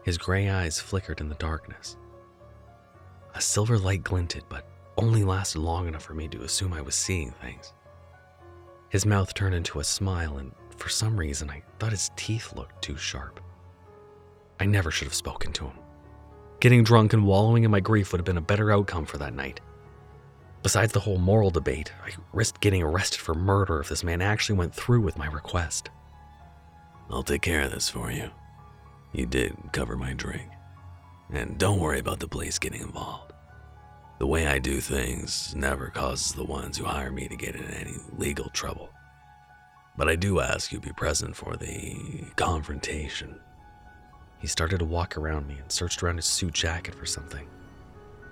His 0.05 0.17
gray 0.17 0.49
eyes 0.49 0.79
flickered 0.79 1.21
in 1.21 1.29
the 1.29 1.35
darkness. 1.35 1.97
A 3.35 3.41
silver 3.41 3.79
light 3.79 4.05
glinted, 4.05 4.45
but 4.49 4.67
only 4.97 5.25
lasted 5.25 5.61
long 5.61 5.89
enough 5.89 6.03
for 6.03 6.15
me 6.15 6.29
to 6.29 6.43
assume 6.43 6.73
I 6.73 6.83
was 6.83 6.95
seeing 6.95 7.31
things. 7.33 7.73
His 8.89 9.07
mouth 9.07 9.35
turned 9.35 9.55
into 9.55 9.81
a 9.81 9.85
smile, 9.85 10.39
and 10.39 10.53
for 10.77 10.89
some 10.89 11.17
reason, 11.17 11.51
I 11.51 11.63
thought 11.79 11.91
his 11.91 12.11
teeth 12.17 12.55
looked 12.55 12.83
too 12.83 12.97
sharp. 12.97 13.41
I 14.59 14.67
never 14.67 14.91
should 14.91 15.07
have 15.07 15.15
spoken 15.15 15.53
to 15.55 15.65
him. 15.65 15.79
Getting 16.61 16.85
drunk 16.85 17.13
and 17.13 17.27
wallowing 17.27 17.65
in 17.65 17.71
my 17.71 17.81
grief 17.81 18.13
would 18.13 18.19
have 18.19 18.25
been 18.25 18.39
a 18.39 18.43
better 18.43 18.73
outcome 18.73 19.05
for 19.05 19.19
that 19.19 19.35
night. 19.35 19.61
Besides 20.63 20.93
the 20.93 21.01
whole 21.01 21.19
moral 21.19 21.51
debate, 21.51 21.93
I 22.05 22.11
risked 22.33 22.61
getting 22.61 22.83
arrested 22.83 23.21
for 23.21 23.35
murder 23.35 23.81
if 23.81 23.89
this 23.89 24.03
man 24.03 24.23
actually 24.23 24.59
went 24.59 24.75
through 24.75 25.03
with 25.03 25.19
my 25.19 25.27
request. 25.27 25.91
I'll 27.11 27.23
take 27.23 27.43
care 27.43 27.63
of 27.63 27.71
this 27.71 27.89
for 27.89 28.11
you. 28.11 28.31
You 29.13 29.27
did 29.27 29.57
cover 29.73 29.97
my 29.97 30.13
drink. 30.13 30.49
And 31.33 31.59
don't 31.59 31.79
worry 31.79 31.99
about 31.99 32.21
the 32.21 32.29
police 32.29 32.59
getting 32.59 32.81
involved. 32.81 33.26
The 34.19 34.27
way 34.27 34.47
I 34.47 34.59
do 34.59 34.81
things 34.81 35.55
never 35.55 35.89
causes 35.89 36.33
the 36.33 36.45
ones 36.45 36.79
who 36.79 36.85
hire 36.85 37.13
me 37.13 37.29
to 37.29 37.37
get 37.37 37.55
in 37.55 37.65
any 37.65 37.97
legal 38.17 38.49
trouble. 38.49 38.89
But 39.99 40.09
I 40.09 40.17
do 40.17 40.41
ask 40.41 40.73
you 40.73 40.81
be 40.81 40.93
present 40.93 41.37
for 41.37 41.57
the 41.57 42.25
confrontation. 42.37 43.39
He 44.39 44.47
started 44.47 44.79
to 44.79 44.87
walk 44.87 45.19
around 45.19 45.47
me 45.47 45.57
and 45.61 45.71
searched 45.71 46.03
around 46.03 46.17
his 46.17 46.25
suit 46.25 46.55
jacket 46.55 46.95
for 46.95 47.05
something. 47.05 47.47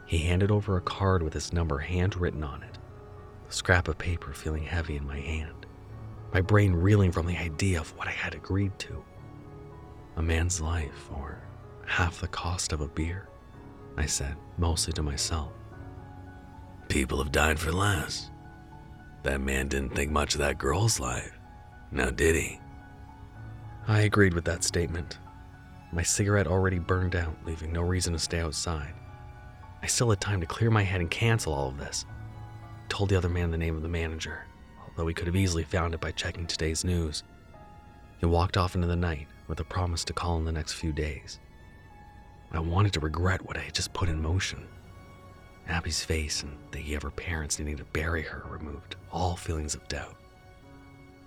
He 0.07 0.19
handed 0.19 0.51
over 0.51 0.77
a 0.77 0.83
card 0.83 1.23
with 1.23 1.35
his 1.35 1.53
number 1.53 1.79
handwritten 1.79 2.45
on 2.45 2.63
it, 2.63 2.79
the 3.47 3.53
scrap 3.53 3.89
of 3.89 3.99
paper 3.99 4.33
feeling 4.33 4.65
heavy 4.65 4.97
in 4.97 5.07
my 5.07 5.21
hand, 5.21 5.67
my 6.33 6.41
brain 6.41 6.73
reeling 6.73 7.13
from 7.13 7.27
the 7.27 7.37
idea 7.37 7.81
of 7.81 7.95
what 7.97 8.09
I 8.09 8.13
had 8.13 8.35
agreed 8.35 8.79
to. 8.81 9.05
A 10.17 10.23
man's 10.23 10.61
life, 10.61 11.11
or 11.15 11.39
half 11.87 12.21
the 12.21 12.29
cost 12.29 12.73
of 12.73 12.81
a 12.81 12.89
beer, 12.89 13.29
I 13.97 14.07
said, 14.07 14.37
mostly 14.57 14.93
to 14.95 15.03
myself. 15.03 15.53
People 16.89 17.19
have 17.19 17.33
died 17.33 17.59
for 17.59 17.73
less. 17.73 18.31
That 19.23 19.41
man 19.41 19.69
didn't 19.69 19.95
think 19.95 20.11
much 20.11 20.35
of 20.35 20.41
that 20.41 20.59
girl's 20.59 21.01
life. 21.01 21.39
Now, 21.91 22.11
did 22.11 22.37
he? 22.37 22.61
I 23.87 24.01
agreed 24.01 24.35
with 24.35 24.45
that 24.45 24.65
statement. 24.65 25.19
My 25.93 26.03
cigarette 26.03 26.47
already 26.47 26.79
burned 26.79 27.15
out, 27.15 27.37
leaving 27.45 27.73
no 27.73 27.83
reason 27.83 28.13
to 28.13 28.19
stay 28.19 28.41
outside. 28.41 28.95
I 29.83 29.87
still 29.87 30.11
had 30.11 30.21
time 30.21 30.41
to 30.41 30.47
clear 30.47 30.71
my 30.71 30.83
head 30.83 31.01
and 31.01 31.11
cancel 31.11 31.53
all 31.53 31.69
of 31.69 31.79
this. 31.79 32.07
I 32.85 32.89
told 32.89 33.11
the 33.11 33.17
other 33.17 33.29
man 33.29 33.51
the 33.51 33.59
name 33.59 33.77
of 33.77 33.83
the 33.83 33.89
manager, 33.89 34.45
although 34.89 35.07
he 35.07 35.15
could 35.15 35.27
have 35.27 35.37
easily 35.37 35.65
found 35.65 35.95
it 35.95 36.01
by 36.01 36.11
checking 36.13 36.47
today's 36.47 36.85
news. 36.85 37.23
He 38.19 38.27
walked 38.27 38.57
off 38.57 38.75
into 38.75 38.87
the 38.87 38.97
night 38.97 39.29
with 39.47 39.61
a 39.61 39.65
promise 39.65 40.05
to 40.05 40.13
call 40.13 40.39
in 40.39 40.45
the 40.45 40.53
next 40.53 40.73
few 40.73 40.93
days. 40.93 41.39
I 42.53 42.61
wanted 42.61 42.93
to 42.95 43.01
regret 43.01 43.45
what 43.45 43.57
I 43.57 43.61
had 43.61 43.75
just 43.75 43.93
put 43.93 44.09
in 44.09 44.23
motion. 44.23 44.67
Abby's 45.69 46.05
face 46.05 46.43
and 46.43 46.57
the 46.71 46.79
idea 46.79 46.97
of 46.97 47.03
her 47.03 47.11
parents 47.11 47.59
needing 47.59 47.77
to 47.77 47.85
bury 47.85 48.23
her 48.23 48.45
removed 48.49 48.97
all 49.11 49.37
feelings 49.37 49.75
of 49.75 49.87
doubt. 49.89 50.17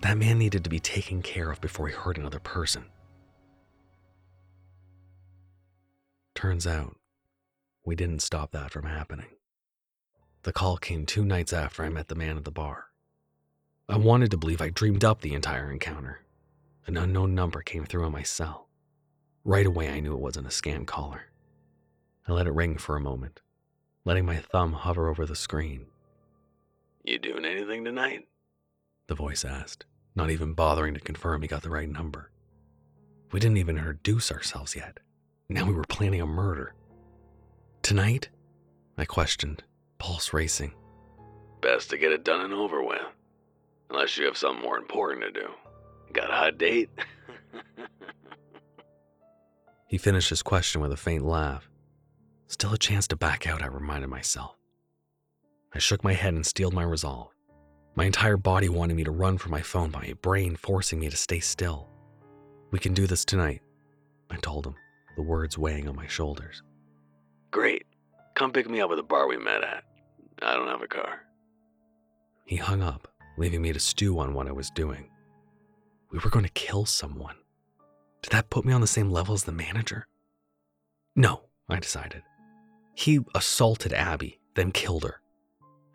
That 0.01 0.17
man 0.17 0.37
needed 0.37 0.63
to 0.63 0.69
be 0.69 0.79
taken 0.79 1.21
care 1.21 1.51
of 1.51 1.59
before 1.59 1.87
he 1.87 1.93
hurt 1.93 2.17
another 2.17 2.39
person. 2.39 2.85
Turns 6.35 6.67
out, 6.67 6.95
we 7.83 7.95
didn't 7.95 8.21
stop 8.21 8.51
that 8.51 8.71
from 8.71 8.85
happening. 8.85 9.29
The 10.43 10.53
call 10.53 10.77
came 10.77 11.05
two 11.05 11.25
nights 11.25 11.51
after 11.51 11.83
I 11.83 11.89
met 11.89 12.09
the 12.09 12.15
man 12.15 12.37
at 12.37 12.45
the 12.45 12.51
bar. 12.51 12.85
I 13.89 13.97
wanted 13.97 14.29
to 14.31 14.37
believe 14.37 14.61
I 14.61 14.69
dreamed 14.69 15.03
up 15.03 15.21
the 15.21 15.33
entire 15.33 15.71
encounter. 15.71 16.21
An 16.85 16.95
unknown 16.95 17.33
number 17.33 17.61
came 17.61 17.85
through 17.85 18.05
on 18.05 18.11
my 18.11 18.23
cell. 18.23 18.67
Right 19.43 19.65
away, 19.65 19.89
I 19.89 19.99
knew 19.99 20.13
it 20.13 20.19
wasn't 20.19 20.47
a 20.47 20.49
scam 20.49 20.85
caller. 20.85 21.23
I 22.27 22.33
let 22.33 22.47
it 22.47 22.53
ring 22.53 22.77
for 22.77 22.95
a 22.95 23.01
moment, 23.01 23.41
letting 24.07 24.25
my 24.25 24.37
thumb 24.37 24.71
hover 24.71 25.09
over 25.09 25.25
the 25.25 25.35
screen. 25.35 25.85
You 27.03 27.19
doing 27.19 27.43
anything 27.43 27.83
tonight? 27.83 28.25
The 29.07 29.15
voice 29.15 29.43
asked, 29.43 29.83
not 30.15 30.31
even 30.31 30.53
bothering 30.53 30.93
to 30.93 31.01
confirm 31.01 31.41
he 31.41 31.47
got 31.49 31.61
the 31.61 31.69
right 31.69 31.89
number. 31.89 32.31
We 33.33 33.41
didn't 33.41 33.57
even 33.57 33.77
introduce 33.77 34.31
ourselves 34.31 34.77
yet. 34.77 35.01
Now 35.49 35.65
we 35.65 35.73
were 35.73 35.83
planning 35.83 36.21
a 36.21 36.25
murder. 36.25 36.73
Tonight? 37.81 38.29
I 38.97 39.03
questioned, 39.03 39.63
pulse 39.97 40.31
racing. 40.31 40.73
Best 41.59 41.89
to 41.89 41.97
get 41.97 42.13
it 42.13 42.23
done 42.23 42.39
and 42.39 42.53
over 42.53 42.81
with. 42.81 43.01
Unless 43.89 44.17
you 44.17 44.25
have 44.25 44.37
something 44.37 44.63
more 44.63 44.77
important 44.77 45.25
to 45.25 45.41
do. 45.41 45.49
Got 46.13 46.29
a 46.29 46.33
hot 46.33 46.57
date? 46.57 46.89
he 49.87 49.97
finished 49.97 50.29
his 50.29 50.41
question 50.41 50.79
with 50.79 50.93
a 50.93 50.97
faint 50.97 51.25
laugh. 51.25 51.69
Still 52.47 52.73
a 52.73 52.77
chance 52.77 53.07
to 53.09 53.15
back 53.15 53.45
out, 53.45 53.61
I 53.61 53.67
reminded 53.67 54.09
myself. 54.09 54.55
I 55.73 55.79
shook 55.79 56.03
my 56.03 56.13
head 56.13 56.33
and 56.33 56.45
steeled 56.45 56.73
my 56.73 56.83
resolve. 56.83 57.29
My 57.95 58.05
entire 58.05 58.37
body 58.37 58.69
wanted 58.69 58.95
me 58.95 59.03
to 59.03 59.11
run 59.11 59.37
for 59.37 59.49
my 59.49 59.61
phone, 59.61 59.89
but 59.89 60.03
my 60.03 60.13
brain 60.21 60.55
forcing 60.55 60.99
me 60.99 61.09
to 61.09 61.17
stay 61.17 61.39
still. 61.39 61.89
We 62.71 62.79
can 62.79 62.93
do 62.93 63.07
this 63.07 63.25
tonight, 63.25 63.61
I 64.29 64.37
told 64.37 64.65
him, 64.65 64.75
the 65.15 65.23
words 65.23 65.57
weighing 65.57 65.87
on 65.89 65.95
my 65.95 66.07
shoulders. 66.07 66.63
Great. 67.51 67.85
Come 68.35 68.51
pick 68.51 68.69
me 68.69 68.81
up 68.81 68.91
at 68.91 68.97
the 68.97 69.03
bar 69.03 69.27
we 69.27 69.37
met 69.37 69.63
at. 69.63 69.83
I 70.41 70.53
don't 70.53 70.67
have 70.67 70.81
a 70.81 70.87
car. 70.87 71.23
He 72.45 72.55
hung 72.55 72.81
up, 72.81 73.07
leaving 73.37 73.61
me 73.61 73.73
to 73.73 73.79
stew 73.79 74.19
on 74.19 74.33
what 74.33 74.47
I 74.47 74.51
was 74.51 74.69
doing. 74.69 75.09
We 76.11 76.19
were 76.19 76.29
going 76.29 76.45
to 76.45 76.51
kill 76.51 76.85
someone. 76.85 77.35
Did 78.21 78.31
that 78.31 78.49
put 78.49 78.63
me 78.63 78.73
on 78.73 78.81
the 78.81 78.87
same 78.87 79.09
level 79.09 79.33
as 79.33 79.43
the 79.43 79.51
manager? 79.51 80.07
No, 81.15 81.41
I 81.67 81.79
decided. 81.79 82.21
He 82.97 83.19
assaulted 83.35 83.93
Abby, 83.93 84.39
then 84.55 84.71
killed 84.71 85.03
her. 85.03 85.21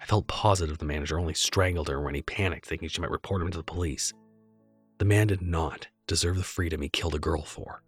I 0.01 0.05
felt 0.05 0.29
positive 0.29 0.79
the 0.79 0.85
manager 0.85 1.19
only 1.19 1.35
strangled 1.35 1.89
her 1.89 2.01
when 2.01 2.15
he 2.15 2.23
panicked, 2.23 2.65
thinking 2.67 2.89
she 2.89 3.01
might 3.01 3.11
report 3.11 3.43
him 3.43 3.51
to 3.51 3.59
the 3.59 3.65
police. 3.65 4.13
The 4.99 5.05
man 5.05 5.27
did 5.27 5.43
not 5.43 5.89
deserve 6.07 6.37
the 6.37 6.45
freedom 6.45 6.81
he 6.81 6.89
killed 6.89 7.17
a 7.17 7.19
girl 7.19 7.43
for. 7.43 7.83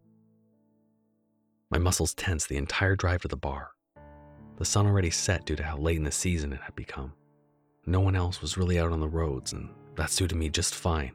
My 1.71 1.78
muscles 1.78 2.12
tensed 2.14 2.49
the 2.49 2.56
entire 2.56 2.97
drive 2.97 3.23
to 3.23 3.28
the 3.28 3.37
bar. 3.37 3.71
The 4.56 4.64
sun 4.64 4.85
already 4.85 5.11
set 5.11 5.47
due 5.47 5.54
to 5.56 5.62
how 5.62 5.76
late 5.76 5.97
in 5.97 6.02
the 6.02 6.11
season 6.11 6.52
it 6.52 6.61
had 6.62 6.75
become. 6.75 7.12
No 7.87 8.00
one 8.00 8.16
else 8.16 8.42
was 8.42 8.59
really 8.59 8.80
out 8.80 8.90
on 8.90 8.99
the 8.99 9.06
roads, 9.06 9.52
and 9.52 9.71
that 9.94 10.11
suited 10.11 10.35
me 10.35 10.49
just 10.49 10.75
fine. 10.75 11.12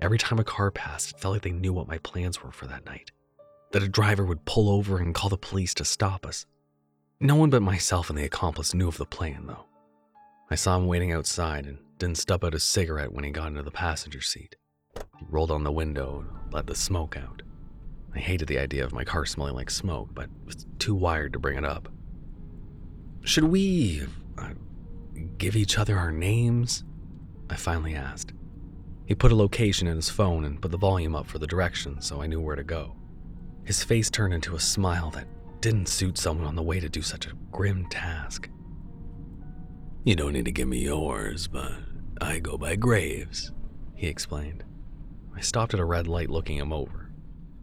Every 0.00 0.18
time 0.18 0.40
a 0.40 0.44
car 0.44 0.72
passed, 0.72 1.12
it 1.12 1.20
felt 1.20 1.34
like 1.34 1.42
they 1.42 1.52
knew 1.52 1.72
what 1.72 1.86
my 1.86 1.98
plans 1.98 2.42
were 2.42 2.50
for 2.50 2.66
that 2.66 2.84
night. 2.86 3.12
That 3.70 3.84
a 3.84 3.88
driver 3.88 4.24
would 4.24 4.44
pull 4.46 4.68
over 4.68 4.98
and 4.98 5.14
call 5.14 5.30
the 5.30 5.38
police 5.38 5.74
to 5.74 5.84
stop 5.84 6.26
us. 6.26 6.44
No 7.22 7.36
one 7.36 7.50
but 7.50 7.62
myself 7.62 8.10
and 8.10 8.18
the 8.18 8.24
accomplice 8.24 8.74
knew 8.74 8.88
of 8.88 8.98
the 8.98 9.06
plan, 9.06 9.46
though. 9.46 9.66
I 10.50 10.56
saw 10.56 10.76
him 10.76 10.88
waiting 10.88 11.12
outside 11.12 11.66
and 11.66 11.78
didn't 11.98 12.18
stub 12.18 12.42
out 12.42 12.52
a 12.52 12.58
cigarette 12.58 13.12
when 13.12 13.22
he 13.22 13.30
got 13.30 13.46
into 13.46 13.62
the 13.62 13.70
passenger 13.70 14.20
seat. 14.20 14.56
He 15.20 15.26
rolled 15.30 15.52
on 15.52 15.62
the 15.62 15.70
window 15.70 16.24
and 16.26 16.52
let 16.52 16.66
the 16.66 16.74
smoke 16.74 17.16
out. 17.16 17.42
I 18.12 18.18
hated 18.18 18.48
the 18.48 18.58
idea 18.58 18.84
of 18.84 18.92
my 18.92 19.04
car 19.04 19.24
smelling 19.24 19.54
like 19.54 19.70
smoke, 19.70 20.08
but 20.12 20.30
was 20.44 20.66
too 20.80 20.96
wired 20.96 21.32
to 21.34 21.38
bring 21.38 21.56
it 21.56 21.64
up. 21.64 21.88
Should 23.22 23.44
we 23.44 24.02
uh, 24.36 24.48
give 25.38 25.54
each 25.54 25.78
other 25.78 25.96
our 25.96 26.10
names? 26.10 26.82
I 27.48 27.54
finally 27.54 27.94
asked. 27.94 28.32
He 29.06 29.14
put 29.14 29.30
a 29.30 29.36
location 29.36 29.86
in 29.86 29.94
his 29.94 30.10
phone 30.10 30.44
and 30.44 30.60
put 30.60 30.72
the 30.72 30.76
volume 30.76 31.14
up 31.14 31.28
for 31.28 31.38
the 31.38 31.46
directions 31.46 32.04
so 32.04 32.20
I 32.20 32.26
knew 32.26 32.40
where 32.40 32.56
to 32.56 32.64
go. 32.64 32.96
His 33.62 33.84
face 33.84 34.10
turned 34.10 34.34
into 34.34 34.56
a 34.56 34.60
smile 34.60 35.10
that 35.10 35.28
didn't 35.62 35.86
suit 35.86 36.18
someone 36.18 36.48
on 36.48 36.56
the 36.56 36.62
way 36.62 36.80
to 36.80 36.88
do 36.88 37.02
such 37.02 37.28
a 37.28 37.34
grim 37.52 37.86
task. 37.86 38.50
You 40.02 40.16
don't 40.16 40.32
need 40.32 40.46
to 40.46 40.52
give 40.52 40.66
me 40.66 40.80
yours, 40.80 41.46
but 41.46 41.70
I 42.20 42.40
go 42.40 42.58
by 42.58 42.74
Graves, 42.74 43.52
he 43.94 44.08
explained. 44.08 44.64
I 45.36 45.40
stopped 45.40 45.72
at 45.72 45.78
a 45.78 45.84
red 45.84 46.08
light 46.08 46.28
looking 46.28 46.56
him 46.56 46.72
over. 46.72 47.12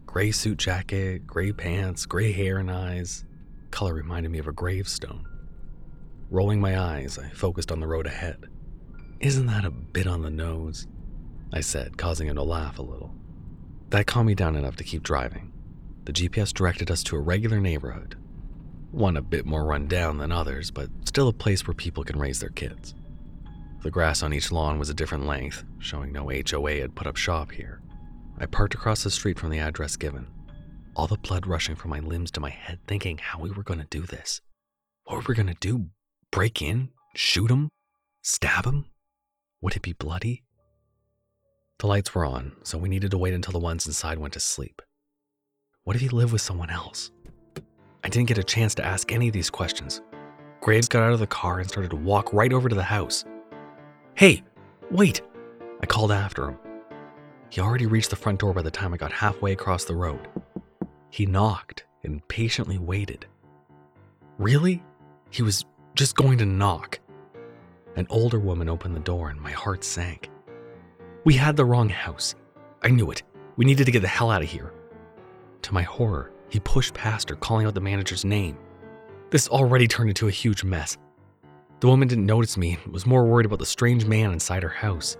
Gray 0.06 0.30
suit 0.30 0.56
jacket, 0.56 1.26
gray 1.26 1.52
pants, 1.52 2.06
gray 2.06 2.32
hair 2.32 2.56
and 2.56 2.70
eyes. 2.70 3.26
Color 3.70 3.92
reminded 3.92 4.32
me 4.32 4.38
of 4.38 4.48
a 4.48 4.52
gravestone. 4.52 5.26
Rolling 6.30 6.58
my 6.58 6.80
eyes, 6.80 7.18
I 7.18 7.28
focused 7.28 7.70
on 7.70 7.80
the 7.80 7.86
road 7.86 8.06
ahead. 8.06 8.46
Isn't 9.20 9.46
that 9.46 9.66
a 9.66 9.70
bit 9.70 10.06
on 10.06 10.22
the 10.22 10.30
nose? 10.30 10.86
I 11.52 11.60
said, 11.60 11.98
causing 11.98 12.28
him 12.28 12.36
to 12.36 12.42
laugh 12.42 12.78
a 12.78 12.82
little. 12.82 13.14
That 13.90 14.06
calmed 14.06 14.28
me 14.28 14.34
down 14.34 14.56
enough 14.56 14.76
to 14.76 14.84
keep 14.84 15.02
driving. 15.02 15.49
The 16.10 16.28
GPS 16.28 16.52
directed 16.52 16.90
us 16.90 17.04
to 17.04 17.14
a 17.14 17.20
regular 17.20 17.60
neighborhood. 17.60 18.16
One 18.90 19.16
a 19.16 19.22
bit 19.22 19.46
more 19.46 19.64
run 19.64 19.86
down 19.86 20.18
than 20.18 20.32
others, 20.32 20.72
but 20.72 20.90
still 21.04 21.28
a 21.28 21.32
place 21.32 21.64
where 21.64 21.72
people 21.72 22.02
can 22.02 22.18
raise 22.18 22.40
their 22.40 22.48
kids. 22.48 22.96
The 23.84 23.92
grass 23.92 24.24
on 24.24 24.32
each 24.32 24.50
lawn 24.50 24.80
was 24.80 24.90
a 24.90 24.94
different 24.94 25.26
length, 25.26 25.62
showing 25.78 26.10
no 26.10 26.28
HOA 26.28 26.80
had 26.80 26.96
put 26.96 27.06
up 27.06 27.16
shop 27.16 27.52
here. 27.52 27.80
I 28.40 28.46
parked 28.46 28.74
across 28.74 29.04
the 29.04 29.10
street 29.12 29.38
from 29.38 29.50
the 29.50 29.60
address 29.60 29.94
given, 29.94 30.26
all 30.96 31.06
the 31.06 31.16
blood 31.16 31.46
rushing 31.46 31.76
from 31.76 31.92
my 31.92 32.00
limbs 32.00 32.32
to 32.32 32.40
my 32.40 32.50
head, 32.50 32.80
thinking 32.88 33.18
how 33.18 33.38
we 33.38 33.52
were 33.52 33.62
going 33.62 33.78
to 33.78 33.86
do 33.86 34.02
this. 34.02 34.40
What 35.04 35.14
were 35.14 35.24
we 35.28 35.36
going 35.36 35.46
to 35.46 35.54
do? 35.60 35.90
Break 36.32 36.60
in? 36.60 36.88
Shoot 37.14 37.52
him? 37.52 37.68
Stab 38.20 38.64
him? 38.64 38.86
Would 39.60 39.76
it 39.76 39.82
be 39.82 39.92
bloody? 39.92 40.42
The 41.78 41.86
lights 41.86 42.16
were 42.16 42.24
on, 42.24 42.56
so 42.64 42.78
we 42.78 42.88
needed 42.88 43.12
to 43.12 43.18
wait 43.18 43.32
until 43.32 43.52
the 43.52 43.60
ones 43.60 43.86
inside 43.86 44.18
went 44.18 44.34
to 44.34 44.40
sleep. 44.40 44.82
What 45.90 45.96
if 45.96 46.02
he 46.02 46.08
lived 46.08 46.32
with 46.32 46.40
someone 46.40 46.70
else? 46.70 47.10
I 48.04 48.08
didn't 48.08 48.28
get 48.28 48.38
a 48.38 48.44
chance 48.44 48.76
to 48.76 48.84
ask 48.84 49.10
any 49.10 49.26
of 49.26 49.32
these 49.32 49.50
questions. 49.50 50.00
Graves 50.60 50.86
got 50.86 51.02
out 51.02 51.14
of 51.14 51.18
the 51.18 51.26
car 51.26 51.58
and 51.58 51.68
started 51.68 51.90
to 51.90 51.96
walk 51.96 52.32
right 52.32 52.52
over 52.52 52.68
to 52.68 52.76
the 52.76 52.84
house. 52.84 53.24
Hey, 54.14 54.44
wait! 54.92 55.20
I 55.82 55.86
called 55.86 56.12
after 56.12 56.50
him. 56.50 56.58
He 57.48 57.60
already 57.60 57.86
reached 57.86 58.10
the 58.10 58.14
front 58.14 58.38
door 58.38 58.54
by 58.54 58.62
the 58.62 58.70
time 58.70 58.94
I 58.94 58.98
got 58.98 59.10
halfway 59.10 59.50
across 59.50 59.84
the 59.84 59.96
road. 59.96 60.28
He 61.10 61.26
knocked 61.26 61.86
and 62.04 62.22
patiently 62.28 62.78
waited. 62.78 63.26
Really? 64.38 64.84
He 65.30 65.42
was 65.42 65.64
just 65.96 66.14
going 66.14 66.38
to 66.38 66.46
knock. 66.46 67.00
An 67.96 68.06
older 68.10 68.38
woman 68.38 68.68
opened 68.68 68.94
the 68.94 69.00
door 69.00 69.28
and 69.28 69.40
my 69.40 69.50
heart 69.50 69.82
sank. 69.82 70.30
We 71.24 71.34
had 71.34 71.56
the 71.56 71.64
wrong 71.64 71.88
house. 71.88 72.36
I 72.80 72.90
knew 72.90 73.10
it. 73.10 73.24
We 73.56 73.64
needed 73.64 73.86
to 73.86 73.92
get 73.92 74.02
the 74.02 74.06
hell 74.06 74.30
out 74.30 74.44
of 74.44 74.48
here. 74.48 74.72
To 75.62 75.74
my 75.74 75.82
horror, 75.82 76.32
he 76.48 76.60
pushed 76.60 76.94
past 76.94 77.30
her, 77.30 77.36
calling 77.36 77.66
out 77.66 77.74
the 77.74 77.80
manager's 77.80 78.24
name. 78.24 78.56
This 79.30 79.48
already 79.48 79.86
turned 79.86 80.08
into 80.10 80.28
a 80.28 80.32
huge 80.32 80.64
mess. 80.64 80.98
The 81.80 81.86
woman 81.86 82.08
didn't 82.08 82.26
notice 82.26 82.56
me 82.56 82.78
and 82.84 82.92
was 82.92 83.06
more 83.06 83.24
worried 83.24 83.46
about 83.46 83.58
the 83.58 83.66
strange 83.66 84.04
man 84.04 84.32
inside 84.32 84.62
her 84.62 84.68
house. 84.68 85.16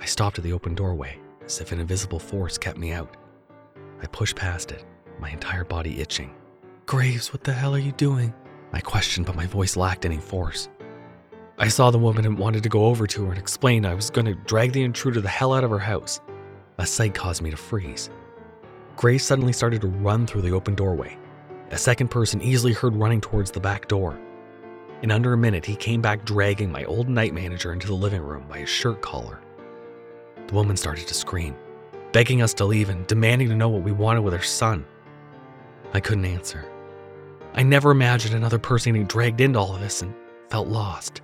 I 0.00 0.04
stopped 0.04 0.38
at 0.38 0.44
the 0.44 0.52
open 0.52 0.74
doorway, 0.74 1.18
as 1.44 1.60
if 1.60 1.72
an 1.72 1.80
invisible 1.80 2.18
force 2.18 2.58
kept 2.58 2.78
me 2.78 2.92
out. 2.92 3.16
I 4.02 4.06
pushed 4.06 4.36
past 4.36 4.72
it, 4.72 4.84
my 5.18 5.30
entire 5.30 5.64
body 5.64 6.00
itching. 6.00 6.34
Graves, 6.86 7.32
what 7.32 7.44
the 7.44 7.52
hell 7.52 7.74
are 7.74 7.78
you 7.78 7.92
doing? 7.92 8.34
I 8.72 8.80
questioned, 8.80 9.26
but 9.26 9.36
my 9.36 9.46
voice 9.46 9.76
lacked 9.76 10.04
any 10.04 10.18
force. 10.18 10.68
I 11.56 11.68
saw 11.68 11.90
the 11.90 11.98
woman 11.98 12.26
and 12.26 12.36
wanted 12.36 12.64
to 12.64 12.68
go 12.68 12.86
over 12.86 13.06
to 13.06 13.24
her 13.24 13.30
and 13.30 13.38
explain 13.38 13.86
I 13.86 13.94
was 13.94 14.10
going 14.10 14.26
to 14.26 14.34
drag 14.34 14.72
the 14.72 14.82
intruder 14.82 15.20
the 15.20 15.28
hell 15.28 15.54
out 15.54 15.62
of 15.62 15.70
her 15.70 15.78
house. 15.78 16.20
A 16.78 16.86
sight 16.86 17.14
caused 17.14 17.40
me 17.40 17.50
to 17.50 17.56
freeze. 17.56 18.10
Graves 18.96 19.24
suddenly 19.24 19.52
started 19.52 19.80
to 19.80 19.88
run 19.88 20.26
through 20.26 20.42
the 20.42 20.52
open 20.52 20.74
doorway. 20.74 21.18
A 21.70 21.78
second 21.78 22.08
person 22.08 22.40
easily 22.40 22.72
heard 22.72 22.94
running 22.94 23.20
towards 23.20 23.50
the 23.50 23.60
back 23.60 23.88
door. 23.88 24.18
In 25.02 25.10
under 25.10 25.32
a 25.32 25.38
minute, 25.38 25.66
he 25.66 25.76
came 25.76 26.00
back 26.00 26.24
dragging 26.24 26.70
my 26.70 26.84
old 26.84 27.08
night 27.08 27.34
manager 27.34 27.72
into 27.72 27.88
the 27.88 27.94
living 27.94 28.22
room 28.22 28.44
by 28.48 28.60
his 28.60 28.68
shirt 28.68 29.02
collar. 29.02 29.40
The 30.46 30.54
woman 30.54 30.76
started 30.76 31.08
to 31.08 31.14
scream, 31.14 31.56
begging 32.12 32.42
us 32.42 32.54
to 32.54 32.64
leave 32.64 32.88
and 32.88 33.06
demanding 33.06 33.48
to 33.48 33.56
know 33.56 33.68
what 33.68 33.82
we 33.82 33.92
wanted 33.92 34.22
with 34.22 34.34
her 34.34 34.42
son. 34.42 34.86
I 35.92 36.00
couldn't 36.00 36.24
answer. 36.24 36.64
I 37.54 37.62
never 37.62 37.90
imagined 37.90 38.34
another 38.34 38.58
person 38.58 38.92
getting 38.92 39.06
dragged 39.06 39.40
into 39.40 39.58
all 39.58 39.74
of 39.74 39.80
this 39.80 40.02
and 40.02 40.14
felt 40.50 40.68
lost. 40.68 41.22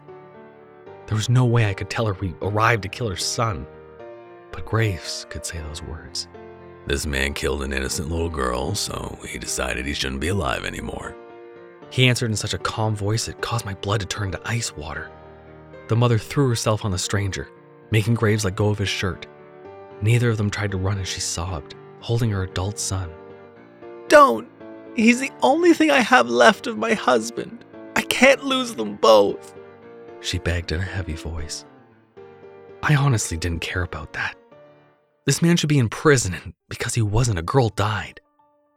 There 1.07 1.17
was 1.17 1.29
no 1.29 1.45
way 1.45 1.67
I 1.67 1.75
could 1.75 1.91
tell 1.91 2.07
her 2.07 2.15
we 2.15 2.35
arrived 2.43 2.83
to 2.83 2.89
kill 2.89 3.09
her 3.09 3.17
son. 3.17 3.67
But 4.53 4.67
Graves 4.67 5.27
could 5.29 5.47
say 5.47 5.59
those 5.59 5.83
words. 5.83 6.29
This 6.91 7.07
man 7.07 7.35
killed 7.35 7.63
an 7.63 7.73
innocent 7.73 8.11
little 8.11 8.29
girl, 8.29 8.75
so 8.75 9.17
he 9.25 9.39
decided 9.39 9.87
he 9.87 9.95
shouldn't 9.95 10.21
be 10.21 10.27
alive 10.27 10.65
anymore. 10.65 11.15
He 11.89 12.09
answered 12.09 12.33
in 12.33 12.37
such 12.37 12.53
a 12.53 12.59
calm 12.59 12.97
voice 12.97 13.29
it 13.29 13.41
caused 13.41 13.65
my 13.65 13.75
blood 13.75 14.01
to 14.01 14.07
turn 14.07 14.33
to 14.33 14.41
ice 14.45 14.77
water. 14.77 15.09
The 15.87 15.95
mother 15.95 16.19
threw 16.19 16.49
herself 16.49 16.85
on 16.85 16.91
the 16.91 16.99
stranger, 16.99 17.49
making 17.93 18.15
Graves 18.15 18.45
let 18.45 18.57
go 18.57 18.71
of 18.71 18.79
his 18.79 18.89
shirt. 18.89 19.29
Neither 20.03 20.31
of 20.31 20.37
them 20.37 20.51
tried 20.51 20.73
to 20.73 20.79
run 20.79 20.99
as 20.99 21.07
she 21.07 21.21
sobbed, 21.21 21.77
holding 22.01 22.31
her 22.31 22.43
adult 22.43 22.77
son. 22.77 23.09
Don't! 24.09 24.49
He's 24.97 25.21
the 25.21 25.31
only 25.43 25.75
thing 25.75 25.93
I 25.93 26.01
have 26.01 26.29
left 26.29 26.67
of 26.67 26.77
my 26.77 26.95
husband. 26.95 27.65
I 27.95 28.03
can't 28.03 28.43
lose 28.43 28.75
them 28.75 28.97
both. 28.97 29.55
She 30.23 30.41
begged 30.41 30.73
in 30.73 30.81
a 30.81 30.83
heavy 30.83 31.15
voice. 31.15 31.65
I 32.83 32.97
honestly 32.97 33.37
didn't 33.37 33.61
care 33.61 33.85
about 33.85 34.13
that. 34.15 34.40
This 35.27 35.43
man 35.43 35.57
should 35.57 35.69
be 35.69 35.79
in 35.79 35.89
prison, 35.89 36.35
and 36.35 36.55
because 36.69 36.95
he 36.95 37.03
wasn't, 37.03 37.39
a 37.39 37.43
girl 37.43 37.69
died. 37.69 38.21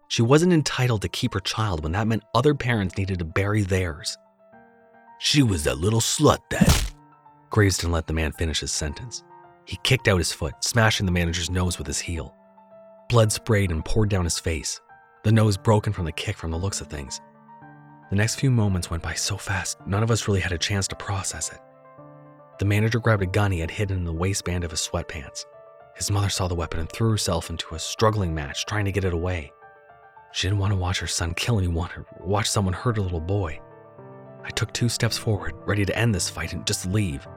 She 0.10 0.22
wasn't 0.22 0.54
entitled 0.54 1.02
to 1.02 1.10
keep 1.10 1.34
her 1.34 1.40
child 1.40 1.82
when 1.82 1.94
that 1.94 2.08
meant 2.08 2.24
other 2.36 2.54
parents 2.54 2.98
needed 2.98 3.20
to 3.20 3.26
bury 3.26 3.64
theirs. 3.64 4.18
She 5.20 5.42
was 5.42 5.64
that 5.64 5.78
little 5.78 6.02
slut 6.02 6.40
that. 6.50 6.92
Graves 7.50 7.78
didn't 7.78 7.94
let 7.94 8.08
the 8.08 8.14
man 8.14 8.34
finish 8.34 8.60
his 8.60 8.72
sentence. 8.72 9.24
He 9.66 9.80
kicked 9.84 10.10
out 10.10 10.18
his 10.18 10.34
foot, 10.34 10.54
smashing 10.62 11.06
the 11.06 11.12
manager's 11.14 11.50
nose 11.50 11.78
with 11.78 11.88
his 11.88 12.00
heel. 12.00 12.36
Blood 13.08 13.32
sprayed 13.32 13.72
and 13.72 13.86
poured 13.86 14.10
down 14.10 14.26
his 14.26 14.40
face, 14.40 14.82
the 15.24 15.32
nose 15.32 15.56
broken 15.56 15.94
from 15.94 16.06
the 16.06 16.12
kick 16.12 16.36
from 16.36 16.52
the 16.52 16.58
looks 16.58 16.82
of 16.82 16.88
things. 16.88 17.22
The 18.10 18.18
next 18.18 18.36
few 18.36 18.52
moments 18.52 18.92
went 18.92 19.02
by 19.02 19.14
so 19.14 19.38
fast, 19.38 19.78
none 19.88 20.04
of 20.04 20.12
us 20.12 20.28
really 20.28 20.42
had 20.42 20.52
a 20.52 20.58
chance 20.58 20.88
to 20.90 20.96
process 20.96 21.52
it. 21.52 21.60
The 22.60 22.66
manager 22.66 23.00
grabbed 23.00 23.24
a 23.24 23.28
gun 23.28 23.52
he 23.52 23.60
had 23.60 23.72
hidden 23.72 24.00
in 24.00 24.04
the 24.04 24.14
waistband 24.14 24.64
of 24.64 24.72
his 24.72 24.88
sweatpants. 24.88 25.46
His 25.96 26.10
mother 26.10 26.30
saw 26.30 26.48
the 26.48 26.56
weapon 26.56 26.80
and 26.80 26.92
threw 26.92 27.12
herself 27.12 27.50
into 27.50 27.76
a 27.76 27.80
struggling 27.80 28.34
match, 28.34 28.66
trying 28.66 28.86
to 28.86 28.92
get 28.92 29.06
it 29.06 29.14
away. 29.14 29.52
She 30.32 30.48
didn't 30.48 30.60
want 30.60 30.74
to 30.74 30.78
watch 30.78 31.00
her 31.00 31.08
son 31.08 31.34
kill 31.36 31.60
anyone 31.60 31.90
or 31.96 32.06
watch 32.20 32.50
someone 32.50 32.74
hurt 32.74 32.98
a 32.98 33.02
little 33.02 33.20
boy. 33.20 33.60
I 34.44 34.50
took 34.50 34.74
two 34.74 34.90
steps 34.90 35.18
forward, 35.18 35.54
ready 35.66 35.86
to 35.86 35.98
end 35.98 36.14
this 36.14 36.30
fight 36.30 36.54
and 36.54 36.66
just 36.66 36.86
leave. 36.88 37.28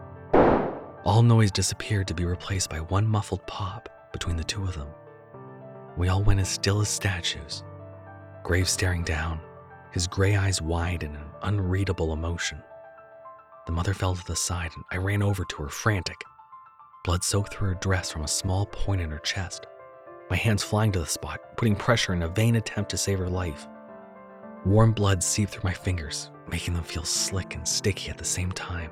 All 1.04 1.22
noise 1.22 1.52
disappeared 1.52 2.08
to 2.08 2.14
be 2.14 2.24
replaced 2.24 2.70
by 2.70 2.80
one 2.80 3.06
muffled 3.06 3.46
pop 3.46 3.88
between 4.12 4.36
the 4.36 4.44
two 4.44 4.64
of 4.64 4.74
them. 4.74 4.88
We 5.96 6.08
all 6.08 6.22
went 6.22 6.40
as 6.40 6.48
still 6.48 6.80
as 6.80 6.88
statues, 6.88 7.62
Graves 8.46 8.70
staring 8.70 9.02
down, 9.02 9.40
his 9.90 10.06
gray 10.06 10.36
eyes 10.36 10.62
wide 10.62 11.02
in 11.02 11.16
an 11.16 11.24
unreadable 11.42 12.12
emotion. 12.12 12.62
The 13.66 13.72
mother 13.72 13.92
fell 13.92 14.14
to 14.14 14.24
the 14.24 14.36
side 14.36 14.70
and 14.76 14.84
I 14.92 14.98
ran 14.98 15.20
over 15.20 15.44
to 15.44 15.62
her, 15.64 15.68
frantic. 15.68 16.22
Blood 17.06 17.22
soaked 17.22 17.54
through 17.54 17.68
her 17.68 17.74
dress 17.74 18.10
from 18.10 18.22
a 18.22 18.28
small 18.28 18.66
point 18.66 19.00
in 19.00 19.12
her 19.12 19.20
chest. 19.20 19.68
My 20.28 20.34
hands 20.34 20.64
flying 20.64 20.90
to 20.90 20.98
the 20.98 21.06
spot, 21.06 21.56
putting 21.56 21.76
pressure 21.76 22.12
in 22.12 22.22
a 22.22 22.28
vain 22.28 22.56
attempt 22.56 22.90
to 22.90 22.96
save 22.96 23.20
her 23.20 23.28
life. 23.28 23.68
Warm 24.64 24.90
blood 24.90 25.22
seeped 25.22 25.52
through 25.52 25.62
my 25.62 25.72
fingers, 25.72 26.32
making 26.50 26.74
them 26.74 26.82
feel 26.82 27.04
slick 27.04 27.54
and 27.54 27.66
sticky 27.66 28.10
at 28.10 28.18
the 28.18 28.24
same 28.24 28.50
time. 28.50 28.90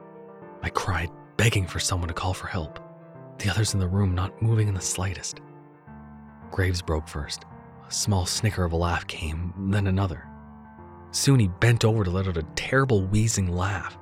I 0.63 0.71
cried, 0.71 1.11
begging 1.37 1.67
for 1.67 1.81
someone 1.81 2.07
to 2.07 2.15
call 2.15 2.35
for 2.35 2.47
help. 2.47 2.79
The 3.41 3.51
others 3.51 3.75
in 3.75 3.81
the 3.81 3.89
room 3.89 4.15
not 4.15 4.41
moving 4.41 4.69
in 4.69 4.75
the 4.75 4.81
slightest. 4.81 5.41
Graves 6.53 6.83
broke 6.83 7.09
first. 7.09 7.45
A 7.89 7.93
small 7.93 8.27
snicker 8.27 8.63
of 8.63 8.71
a 8.71 8.77
laugh 8.77 9.09
came, 9.09 9.53
then 9.73 9.89
another. 9.89 10.25
Soon 11.11 11.41
he 11.41 11.49
bent 11.49 11.85
over 11.85 12.05
to 12.05 12.13
let 12.13 12.29
out 12.29 12.37
a 12.37 12.47
terrible 12.55 13.05
wheezing 13.09 13.51
laugh. 13.51 13.99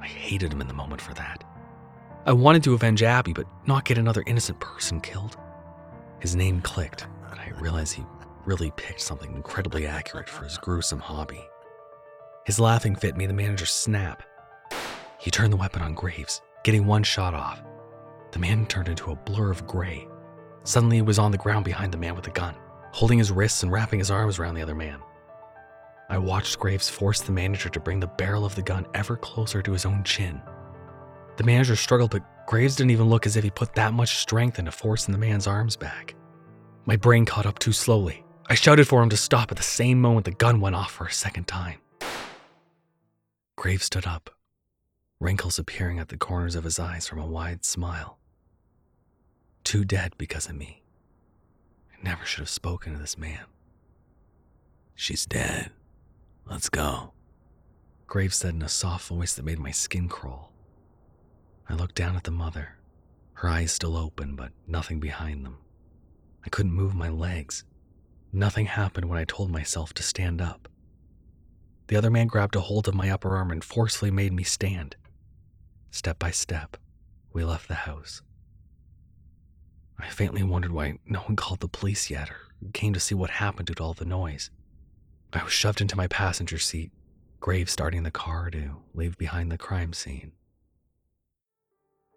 I 0.00 0.06
hated 0.08 0.52
him 0.52 0.60
in 0.60 0.66
the 0.66 0.74
moment 0.74 1.00
for 1.00 1.14
that. 1.14 1.44
I 2.26 2.32
wanted 2.32 2.64
to 2.64 2.74
avenge 2.74 3.04
Abby, 3.04 3.32
but 3.32 3.46
not 3.66 3.84
get 3.84 3.98
another 3.98 4.24
innocent 4.26 4.58
person 4.58 5.00
killed. 5.00 5.36
His 6.18 6.34
name 6.34 6.60
clicked, 6.60 7.06
and 7.30 7.38
I 7.38 7.52
realized 7.60 7.94
he 7.94 8.04
really 8.44 8.72
picked 8.76 9.00
something 9.00 9.32
incredibly 9.32 9.86
accurate 9.86 10.28
for 10.28 10.42
his 10.42 10.58
gruesome 10.58 10.98
hobby. 10.98 11.48
His 12.44 12.58
laughing 12.58 12.96
fit 12.96 13.16
made 13.16 13.30
the 13.30 13.34
manager 13.34 13.64
snap. 13.64 14.24
He 15.20 15.30
turned 15.30 15.52
the 15.52 15.56
weapon 15.56 15.82
on 15.82 15.94
Graves, 15.94 16.42
getting 16.64 16.84
one 16.84 17.04
shot 17.04 17.32
off. 17.32 17.62
The 18.32 18.40
man 18.40 18.66
turned 18.66 18.88
into 18.88 19.12
a 19.12 19.16
blur 19.16 19.52
of 19.52 19.64
gray. 19.68 20.08
Suddenly, 20.64 20.96
he 20.96 21.02
was 21.02 21.20
on 21.20 21.30
the 21.30 21.38
ground 21.38 21.64
behind 21.64 21.92
the 21.92 21.98
man 21.98 22.16
with 22.16 22.24
the 22.24 22.32
gun, 22.32 22.56
holding 22.90 23.18
his 23.18 23.30
wrists 23.30 23.62
and 23.62 23.70
wrapping 23.70 24.00
his 24.00 24.10
arms 24.10 24.40
around 24.40 24.56
the 24.56 24.62
other 24.62 24.74
man. 24.74 24.98
I 26.08 26.18
watched 26.18 26.58
Graves 26.58 26.88
force 26.88 27.20
the 27.20 27.30
manager 27.30 27.68
to 27.68 27.78
bring 27.78 28.00
the 28.00 28.08
barrel 28.08 28.44
of 28.44 28.56
the 28.56 28.62
gun 28.62 28.84
ever 28.94 29.16
closer 29.16 29.62
to 29.62 29.70
his 29.70 29.86
own 29.86 30.02
chin. 30.02 30.42
The 31.36 31.44
manager 31.44 31.76
struggled, 31.76 32.10
but 32.10 32.46
Graves 32.46 32.76
didn't 32.76 32.92
even 32.92 33.08
look 33.08 33.26
as 33.26 33.36
if 33.36 33.44
he 33.44 33.50
put 33.50 33.74
that 33.74 33.92
much 33.92 34.16
strength 34.16 34.58
into 34.58 34.70
forcing 34.70 35.12
the 35.12 35.18
man's 35.18 35.46
arms 35.46 35.76
back. 35.76 36.14
My 36.86 36.96
brain 36.96 37.24
caught 37.24 37.46
up 37.46 37.58
too 37.58 37.72
slowly. 37.72 38.24
I 38.48 38.54
shouted 38.54 38.86
for 38.86 39.02
him 39.02 39.10
to 39.10 39.16
stop 39.16 39.50
at 39.50 39.56
the 39.56 39.62
same 39.62 40.00
moment 40.00 40.24
the 40.24 40.30
gun 40.30 40.60
went 40.60 40.76
off 40.76 40.92
for 40.92 41.06
a 41.06 41.12
second 41.12 41.48
time. 41.48 41.80
Graves 43.56 43.84
stood 43.84 44.06
up, 44.06 44.30
wrinkles 45.18 45.58
appearing 45.58 45.98
at 45.98 46.08
the 46.08 46.16
corners 46.16 46.54
of 46.54 46.64
his 46.64 46.78
eyes 46.78 47.08
from 47.08 47.18
a 47.18 47.26
wide 47.26 47.64
smile. 47.64 48.18
Two 49.64 49.84
dead 49.84 50.12
because 50.16 50.48
of 50.48 50.54
me. 50.54 50.84
I 51.92 52.02
never 52.02 52.24
should 52.24 52.40
have 52.40 52.48
spoken 52.48 52.92
to 52.92 52.98
this 53.00 53.18
man. 53.18 53.46
She's 54.94 55.26
dead. 55.26 55.72
Let's 56.48 56.68
go. 56.68 57.12
Graves 58.06 58.36
said 58.36 58.54
in 58.54 58.62
a 58.62 58.68
soft 58.68 59.08
voice 59.08 59.34
that 59.34 59.44
made 59.44 59.58
my 59.58 59.72
skin 59.72 60.08
crawl. 60.08 60.52
I 61.68 61.74
looked 61.74 61.94
down 61.94 62.16
at 62.16 62.24
the 62.24 62.30
mother, 62.30 62.76
her 63.34 63.48
eyes 63.48 63.72
still 63.72 63.96
open, 63.96 64.36
but 64.36 64.52
nothing 64.66 65.00
behind 65.00 65.44
them. 65.44 65.58
I 66.44 66.48
couldn't 66.48 66.72
move 66.72 66.94
my 66.94 67.08
legs. 67.08 67.64
Nothing 68.32 68.66
happened 68.66 69.08
when 69.08 69.18
I 69.18 69.24
told 69.24 69.50
myself 69.50 69.92
to 69.94 70.02
stand 70.02 70.40
up. 70.40 70.68
The 71.88 71.96
other 71.96 72.10
man 72.10 72.26
grabbed 72.26 72.56
a 72.56 72.60
hold 72.60 72.88
of 72.88 72.94
my 72.94 73.10
upper 73.10 73.36
arm 73.36 73.50
and 73.50 73.62
forcefully 73.62 74.10
made 74.10 74.32
me 74.32 74.42
stand. 74.42 74.96
Step 75.90 76.18
by 76.18 76.30
step, 76.30 76.76
we 77.32 77.44
left 77.44 77.68
the 77.68 77.74
house. 77.74 78.22
I 79.98 80.08
faintly 80.08 80.42
wondered 80.42 80.72
why 80.72 80.98
no 81.06 81.20
one 81.20 81.36
called 81.36 81.60
the 81.60 81.68
police 81.68 82.10
yet 82.10 82.30
or 82.30 82.36
came 82.72 82.92
to 82.92 83.00
see 83.00 83.14
what 83.14 83.30
happened 83.30 83.66
due 83.66 83.74
to 83.74 83.82
all 83.82 83.94
the 83.94 84.04
noise. 84.04 84.50
I 85.32 85.42
was 85.42 85.52
shoved 85.52 85.80
into 85.80 85.96
my 85.96 86.06
passenger 86.06 86.58
seat, 86.58 86.90
Graves 87.40 87.72
starting 87.72 88.02
the 88.02 88.10
car 88.10 88.50
to 88.50 88.76
leave 88.94 89.18
behind 89.18 89.52
the 89.52 89.58
crime 89.58 89.92
scene. 89.92 90.32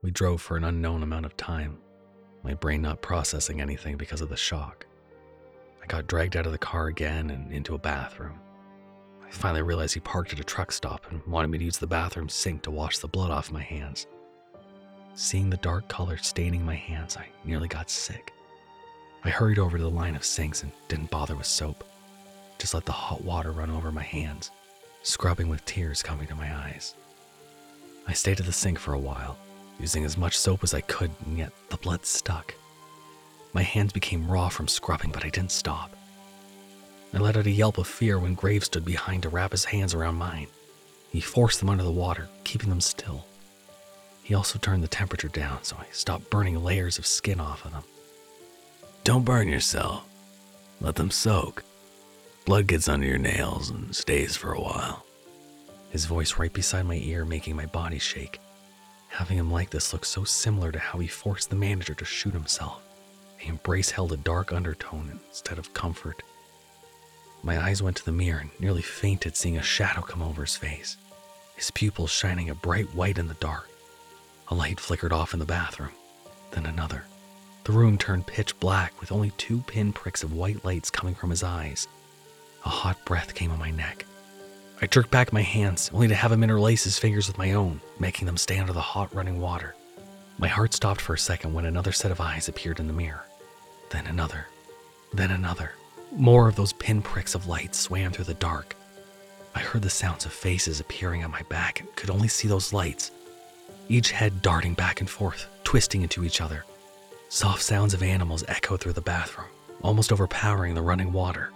We 0.01 0.11
drove 0.11 0.41
for 0.41 0.55
an 0.55 0.63
unknown 0.63 1.03
amount 1.03 1.25
of 1.25 1.35
time, 1.35 1.77
my 2.41 2.53
brain 2.53 2.81
not 2.81 3.01
processing 3.01 3.59
anything 3.59 3.97
because 3.97 4.21
of 4.21 4.29
the 4.29 4.37
shock. 4.37 4.85
I 5.83 5.87
got 5.87 6.07
dragged 6.07 6.37
out 6.37 6.45
of 6.45 6.53
the 6.53 6.57
car 6.57 6.87
again 6.87 7.31
and 7.31 7.51
into 7.51 7.75
a 7.75 7.79
bathroom. 7.79 8.39
I 9.27 9.29
finally 9.29 9.61
realized 9.61 9.93
he 9.93 9.99
parked 9.99 10.31
at 10.31 10.39
a 10.39 10.43
truck 10.43 10.71
stop 10.71 11.11
and 11.11 11.21
wanted 11.27 11.49
me 11.49 11.57
to 11.57 11.65
use 11.65 11.77
the 11.77 11.85
bathroom 11.85 12.29
sink 12.29 12.61
to 12.61 12.71
wash 12.71 12.99
the 12.99 13.09
blood 13.09 13.29
off 13.29 13.51
my 13.51 13.61
hands. 13.61 14.07
Seeing 15.15 15.49
the 15.49 15.57
dark 15.57 15.89
color 15.89 16.15
staining 16.15 16.63
my 16.65 16.75
hands, 16.75 17.17
I 17.17 17.27
nearly 17.43 17.67
got 17.67 17.89
sick. 17.89 18.31
I 19.25 19.29
hurried 19.29 19.59
over 19.59 19.77
to 19.77 19.83
the 19.83 19.89
line 19.89 20.15
of 20.15 20.23
sinks 20.23 20.63
and 20.63 20.71
didn't 20.87 21.11
bother 21.11 21.35
with 21.35 21.45
soap. 21.45 21.83
Just 22.57 22.73
let 22.73 22.85
the 22.85 22.93
hot 22.93 23.21
water 23.21 23.51
run 23.51 23.69
over 23.69 23.91
my 23.91 24.03
hands, 24.03 24.49
scrubbing 25.03 25.49
with 25.49 25.65
tears 25.65 26.01
coming 26.01 26.27
to 26.27 26.35
my 26.35 26.55
eyes. 26.55 26.95
I 28.07 28.13
stayed 28.13 28.39
at 28.39 28.45
the 28.45 28.53
sink 28.53 28.79
for 28.79 28.93
a 28.93 28.99
while, 28.99 29.37
using 29.79 30.05
as 30.05 30.17
much 30.17 30.37
soap 30.37 30.63
as 30.63 30.73
I 30.73 30.81
could, 30.81 31.11
and 31.25 31.37
yet 31.37 31.51
the 31.69 31.77
blood 31.77 32.05
stuck. 32.05 32.53
My 33.53 33.63
hands 33.63 33.93
became 33.93 34.29
raw 34.29 34.49
from 34.49 34.67
scrubbing, 34.67 35.11
but 35.11 35.25
I 35.25 35.29
didn't 35.29 35.51
stop. 35.51 35.95
I 37.13 37.17
let 37.17 37.37
out 37.37 37.47
a 37.47 37.51
yelp 37.51 37.77
of 37.77 37.87
fear 37.87 38.19
when 38.19 38.35
Graves 38.35 38.65
stood 38.65 38.85
behind 38.85 39.23
to 39.23 39.29
wrap 39.29 39.51
his 39.51 39.65
hands 39.65 39.93
around 39.93 40.15
mine. 40.15 40.47
He 41.11 41.21
forced 41.21 41.59
them 41.59 41.69
under 41.69 41.83
the 41.83 41.91
water, 41.91 42.29
keeping 42.43 42.69
them 42.69 42.81
still. 42.81 43.25
He 44.21 44.35
also 44.35 44.59
turned 44.59 44.83
the 44.83 44.87
temperature 44.87 45.27
down, 45.27 45.63
so 45.63 45.75
I 45.79 45.87
stopped 45.91 46.29
burning 46.29 46.63
layers 46.63 46.99
of 46.99 47.07
skin 47.07 47.39
off 47.39 47.65
of 47.65 47.71
them. 47.71 47.83
Don't 49.03 49.25
burn 49.25 49.47
yourself. 49.47 50.05
Let 50.79 50.95
them 50.95 51.09
soak. 51.09 51.63
Blood 52.45 52.67
gets 52.67 52.87
under 52.87 53.07
your 53.07 53.17
nails 53.17 53.71
and 53.71 53.95
stays 53.95 54.35
for 54.37 54.53
a 54.53 54.61
while. 54.61 55.03
His 55.89 56.05
voice 56.05 56.37
right 56.37 56.53
beside 56.53 56.85
my 56.85 56.95
ear 56.95 57.25
making 57.25 57.55
my 57.55 57.65
body 57.65 57.97
shake. 57.97 58.39
Having 59.09 59.37
him 59.37 59.51
like 59.51 59.69
this 59.69 59.91
looked 59.91 60.07
so 60.07 60.23
similar 60.23 60.71
to 60.71 60.79
how 60.79 60.99
he 60.99 61.07
forced 61.07 61.49
the 61.49 61.55
manager 61.55 61.93
to 61.93 62.05
shoot 62.05 62.33
himself. 62.33 62.81
The 63.39 63.47
embrace 63.49 63.91
held 63.91 64.11
a 64.11 64.17
dark 64.17 64.51
undertone 64.53 65.19
instead 65.27 65.57
of 65.57 65.73
comfort. 65.73 66.23
My 67.43 67.59
eyes 67.59 67.81
went 67.81 67.97
to 67.97 68.05
the 68.05 68.11
mirror 68.11 68.39
and 68.39 68.51
nearly 68.59 68.81
fainted 68.81 69.35
seeing 69.35 69.57
a 69.57 69.61
shadow 69.61 70.01
come 70.01 70.21
over 70.21 70.43
his 70.43 70.55
face, 70.55 70.97
his 71.55 71.71
pupils 71.71 72.11
shining 72.11 72.49
a 72.49 72.55
bright 72.55 72.93
white 72.93 73.17
in 73.17 73.27
the 73.27 73.33
dark. 73.35 73.69
A 74.49 74.55
light 74.55 74.79
flickered 74.79 75.13
off 75.13 75.33
in 75.33 75.39
the 75.39 75.45
bathroom, 75.45 75.91
then 76.51 76.65
another. 76.65 77.03
The 77.63 77.71
room 77.71 77.97
turned 77.97 78.27
pitch 78.27 78.59
black 78.59 78.99
with 78.99 79.11
only 79.11 79.31
two 79.31 79.59
pinpricks 79.67 80.23
of 80.23 80.33
white 80.33 80.65
lights 80.65 80.89
coming 80.89 81.15
from 81.15 81.29
his 81.29 81.43
eyes. 81.43 81.87
A 82.65 82.69
hot 82.69 83.03
breath 83.05 83.35
came 83.35 83.51
on 83.51 83.59
my 83.59 83.71
neck. 83.71 84.05
I 84.81 84.87
jerked 84.87 85.11
back 85.11 85.33
my 85.33 85.41
hands, 85.41 85.91
only 85.93 86.07
to 86.07 86.15
have 86.15 86.31
him 86.31 86.41
interlace 86.41 86.85
his 86.85 86.97
fingers 86.97 87.27
with 87.27 87.37
my 87.37 87.51
own, 87.51 87.81
making 87.99 88.25
them 88.25 88.37
stay 88.37 88.59
under 88.59 88.71
the 88.71 88.79
hot 88.79 89.13
running 89.13 89.41
water. 89.41 89.75
My 90.37 90.47
heart 90.47 90.73
stopped 90.73 91.01
for 91.01 91.13
a 91.13 91.17
second 91.17 91.53
when 91.53 91.65
another 91.65 91.91
set 91.91 92.11
of 92.11 92.21
eyes 92.21 92.47
appeared 92.47 92.79
in 92.79 92.87
the 92.87 92.93
mirror. 92.93 93.25
Then 93.89 94.07
another. 94.07 94.47
Then 95.13 95.31
another. 95.31 95.73
More 96.13 96.47
of 96.47 96.55
those 96.55 96.71
pinpricks 96.71 97.35
of 97.35 97.47
light 97.47 97.75
swam 97.75 98.13
through 98.13 98.25
the 98.25 98.33
dark. 98.35 98.75
I 99.53 99.59
heard 99.59 99.81
the 99.81 99.89
sounds 99.89 100.25
of 100.25 100.31
faces 100.31 100.79
appearing 100.79 101.25
on 101.25 101.31
my 101.31 101.41
back 101.43 101.81
and 101.81 101.93
could 101.97 102.09
only 102.09 102.29
see 102.29 102.47
those 102.47 102.71
lights, 102.71 103.11
each 103.89 104.11
head 104.11 104.41
darting 104.41 104.75
back 104.75 105.01
and 105.01 105.09
forth, 105.09 105.47
twisting 105.65 106.03
into 106.03 106.23
each 106.23 106.39
other. 106.39 106.63
Soft 107.27 107.61
sounds 107.61 107.93
of 107.93 108.01
animals 108.01 108.45
echoed 108.47 108.79
through 108.79 108.93
the 108.93 109.01
bathroom, 109.01 109.47
almost 109.81 110.13
overpowering 110.13 110.73
the 110.73 110.81
running 110.81 111.11
water. 111.11 111.51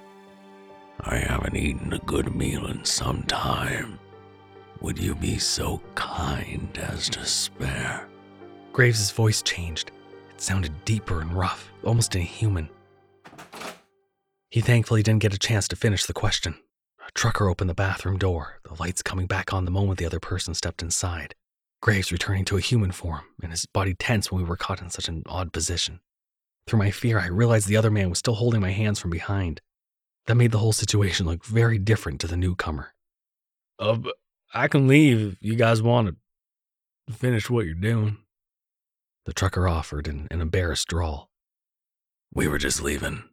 I 1.02 1.18
haven't 1.18 1.56
eaten 1.56 1.94
a 1.94 2.00
good 2.00 2.36
meal 2.36 2.68
in 2.68 2.86
some 2.86 3.24
time. 3.24 4.00
Would 4.82 5.00
you 5.00 5.16
be 5.16 5.38
so 5.38 5.82
kind 5.96 6.78
as 6.78 7.10
to 7.10 7.26
spare? 7.26 8.08
Graves' 8.72 9.12
voice 9.12 9.42
changed. 9.42 9.92
It 10.32 10.42
sounded 10.42 10.86
deeper 10.86 11.22
and 11.22 11.32
rough, 11.34 11.72
almost 11.84 12.16
inhuman. 12.16 12.70
He 14.50 14.62
thankfully 14.62 15.04
didn't 15.04 15.22
get 15.22 15.34
a 15.34 15.40
chance 15.40 15.68
to 15.70 15.76
finish 15.76 16.06
the 16.06 16.14
question. 16.14 16.56
A 17.08 17.12
trucker 17.14 17.50
opened 17.50 17.70
the 17.70 17.76
bathroom 17.76 18.18
door, 18.18 18.60
the 18.64 18.76
lights 18.80 19.02
coming 19.02 19.26
back 19.26 19.54
on 19.54 19.66
the 19.66 19.72
moment 19.72 20.00
the 20.00 20.06
other 20.06 20.20
person 20.20 20.54
stepped 20.54 20.82
inside. 20.82 21.36
Graves 21.82 22.12
returning 22.12 22.46
to 22.46 22.58
a 22.58 22.62
human 22.62 22.92
form, 22.92 23.24
and 23.42 23.52
his 23.52 23.66
body 23.66 23.94
tense 23.94 24.32
when 24.32 24.42
we 24.42 24.48
were 24.48 24.56
caught 24.56 24.82
in 24.82 24.90
such 24.90 25.08
an 25.08 25.24
odd 25.26 25.52
position. 25.52 26.00
Through 26.66 26.80
my 26.80 26.92
fear, 26.92 27.20
I 27.20 27.28
realized 27.28 27.68
the 27.68 27.78
other 27.78 27.92
man 27.92 28.10
was 28.10 28.20
still 28.20 28.36
holding 28.36 28.62
my 28.62 28.72
hands 28.72 29.00
from 29.00 29.12
behind. 29.12 29.60
That 30.26 30.36
made 30.36 30.52
the 30.52 30.60
whole 30.60 30.74
situation 30.74 31.26
look 31.26 31.44
very 31.44 31.78
different 31.78 32.22
to 32.22 32.28
the 32.28 32.38
newcomer. 32.38 32.94
Uh, 33.78 33.98
I 34.54 34.68
can 34.68 34.88
leave 34.88 35.34
if 35.34 35.38
you 35.42 35.56
guys 35.56 35.82
want 35.82 36.16
to 37.08 37.14
finish 37.14 37.50
what 37.50 37.66
you're 37.66 37.76
doing. 37.76 38.18
The 39.26 39.34
trucker 39.34 39.68
offered 39.68 40.08
in 40.08 40.28
an 40.32 40.42
embarrassed 40.42 40.88
drawl. 40.88 41.30
We 42.34 42.48
were 42.48 42.58
just 42.58 42.82
leaving. 42.82 43.24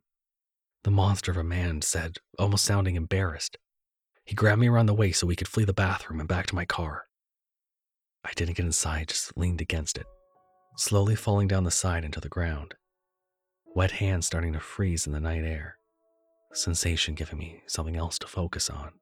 The 0.82 0.90
monster 0.90 1.30
of 1.30 1.36
a 1.36 1.44
man 1.44 1.82
said, 1.82 2.18
almost 2.38 2.64
sounding 2.64 2.96
embarrassed. 2.96 3.58
He 4.24 4.34
grabbed 4.34 4.60
me 4.60 4.68
around 4.68 4.86
the 4.86 4.94
waist 4.94 5.20
so 5.20 5.26
we 5.26 5.36
could 5.36 5.48
flee 5.48 5.64
the 5.64 5.72
bathroom 5.72 6.20
and 6.20 6.28
back 6.28 6.46
to 6.46 6.54
my 6.54 6.64
car. 6.64 7.06
I 8.24 8.30
didn't 8.34 8.56
get 8.56 8.66
inside, 8.66 9.08
just 9.08 9.36
leaned 9.36 9.60
against 9.60 9.98
it, 9.98 10.06
slowly 10.76 11.16
falling 11.16 11.48
down 11.48 11.64
the 11.64 11.70
side 11.70 12.04
into 12.04 12.20
the 12.20 12.28
ground. 12.28 12.74
Wet 13.74 13.92
hands 13.92 14.26
starting 14.26 14.52
to 14.52 14.60
freeze 14.60 15.06
in 15.06 15.12
the 15.12 15.20
night 15.20 15.44
air, 15.44 15.76
sensation 16.52 17.14
giving 17.14 17.38
me 17.38 17.62
something 17.66 17.96
else 17.96 18.18
to 18.18 18.26
focus 18.26 18.68
on. 18.70 18.92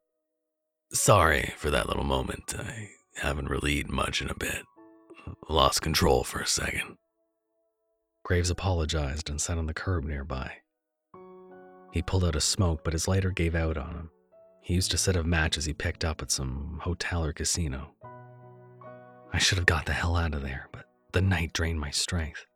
Sorry 0.93 1.53
for 1.57 1.71
that 1.71 1.89
little 1.89 2.05
moment. 2.05 2.55
I 2.59 2.89
haven't 3.17 3.49
really 3.49 3.75
eaten 3.75 3.95
much 3.95 4.23
in 4.23 4.31
a 4.31 4.35
bit. 4.35 4.63
Lost 5.49 5.83
control 5.83 6.25
for 6.25 6.41
a 6.41 6.47
second. 6.47 6.97
Graves 8.25 8.51
apologized 8.51 9.29
and 9.29 9.41
sat 9.41 9.59
on 9.59 9.67
the 9.67 9.75
curb 9.75 10.05
nearby. 10.05 10.53
He 11.93 12.03
pulled 12.03 12.25
out 12.25 12.37
a 12.37 12.41
smoke, 12.41 12.85
but 12.85 12.93
his 12.93 13.09
lighter 13.09 13.31
gave 13.31 13.55
out 13.55 13.77
on 13.77 13.95
him. 13.95 14.11
He 14.63 14.75
used 14.75 14.93
a 14.93 14.99
set 14.99 15.17
of 15.17 15.27
matches 15.27 15.65
he 15.65 15.73
picked 15.73 16.05
up 16.05 16.21
at 16.21 16.31
some 16.31 16.81
hotel 16.83 17.25
or 17.25 17.33
casino. 17.33 17.95
I 19.33 19.39
should 19.39 19.59
have 19.59 19.67
got 19.67 19.87
the 19.87 19.93
hell 19.93 20.17
out 20.17 20.35
of 20.35 20.43
there, 20.43 20.69
but 20.73 20.87
the 21.13 21.23
night 21.23 21.53
drained 21.53 21.81
my 21.81 21.91
strength. 21.91 22.47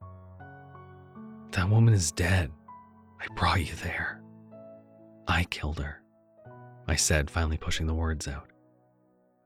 That 1.52 1.68
woman 1.68 1.92
is 1.92 2.12
dead. 2.12 2.50
I 3.20 3.26
brought 3.34 3.60
you 3.60 3.74
there. 3.82 4.21
I 5.26 5.44
killed 5.44 5.78
her, 5.78 6.02
I 6.88 6.96
said, 6.96 7.30
finally 7.30 7.56
pushing 7.56 7.86
the 7.86 7.94
words 7.94 8.26
out. 8.26 8.48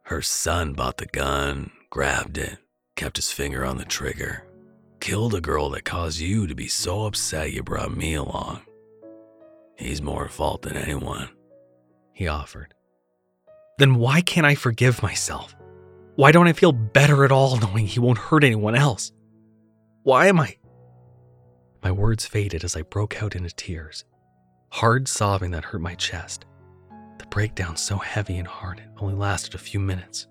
Her 0.02 0.22
son 0.22 0.72
bought 0.72 0.98
the 0.98 1.06
gun, 1.06 1.70
grabbed 1.90 2.38
it, 2.38 2.58
kept 2.94 3.16
his 3.16 3.32
finger 3.32 3.64
on 3.64 3.76
the 3.76 3.84
trigger, 3.84 4.46
killed 5.00 5.34
a 5.34 5.40
girl 5.40 5.70
that 5.70 5.84
caused 5.84 6.20
you 6.20 6.46
to 6.46 6.54
be 6.54 6.68
so 6.68 7.06
upset 7.06 7.52
you 7.52 7.62
brought 7.62 7.96
me 7.96 8.14
along. 8.14 8.62
He's 9.76 10.00
more 10.00 10.24
at 10.24 10.30
fault 10.30 10.62
than 10.62 10.76
anyone. 10.76 11.28
He 12.12 12.28
offered. 12.28 12.72
Then 13.78 13.96
why 13.96 14.22
can't 14.22 14.46
I 14.46 14.54
forgive 14.54 15.02
myself? 15.02 15.54
Why 16.14 16.32
don't 16.32 16.48
I 16.48 16.54
feel 16.54 16.72
better 16.72 17.24
at 17.24 17.32
all 17.32 17.58
knowing 17.58 17.86
he 17.86 18.00
won't 18.00 18.16
hurt 18.16 18.42
anyone 18.42 18.74
else? 18.74 19.12
Why 20.02 20.28
am 20.28 20.40
I? 20.40 20.56
My 21.82 21.92
words 21.92 22.24
faded 22.24 22.64
as 22.64 22.74
I 22.74 22.82
broke 22.82 23.22
out 23.22 23.36
into 23.36 23.50
tears, 23.50 24.04
hard 24.68 25.09
sobbing 25.09 25.50
that 25.52 25.64
hurt 25.64 25.81
my 25.81 25.94
chest. 25.94 26.44
The 27.18 27.26
breakdown 27.26 27.76
so 27.76 27.96
heavy 27.96 28.37
and 28.37 28.46
hard 28.46 28.79
it 28.79 28.88
only 28.98 29.14
lasted 29.14 29.55
a 29.55 29.59
few 29.59 29.81
minutes. 29.81 30.26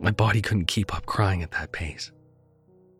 My 0.00 0.10
body 0.10 0.40
couldn't 0.40 0.66
keep 0.66 0.94
up 0.94 1.06
crying 1.06 1.42
at 1.42 1.50
that 1.52 1.72
pace. 1.72 2.12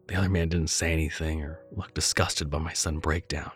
The 0.09 0.17
other 0.17 0.29
man 0.29 0.49
didn't 0.49 0.71
say 0.71 0.93
anything 0.93 1.43
or 1.43 1.61
look 1.73 1.95
disgusted 1.95 2.51
by 2.51 2.59
my 2.59 2.73
sudden 2.73 2.99
breakdown. 2.99 3.51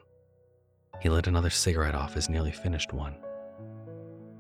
He 1.01 1.09
lit 1.09 1.27
another 1.27 1.51
cigarette 1.51 1.95
off 1.95 2.15
his 2.15 2.29
nearly 2.29 2.53
finished 2.53 2.93
one. 2.93 3.17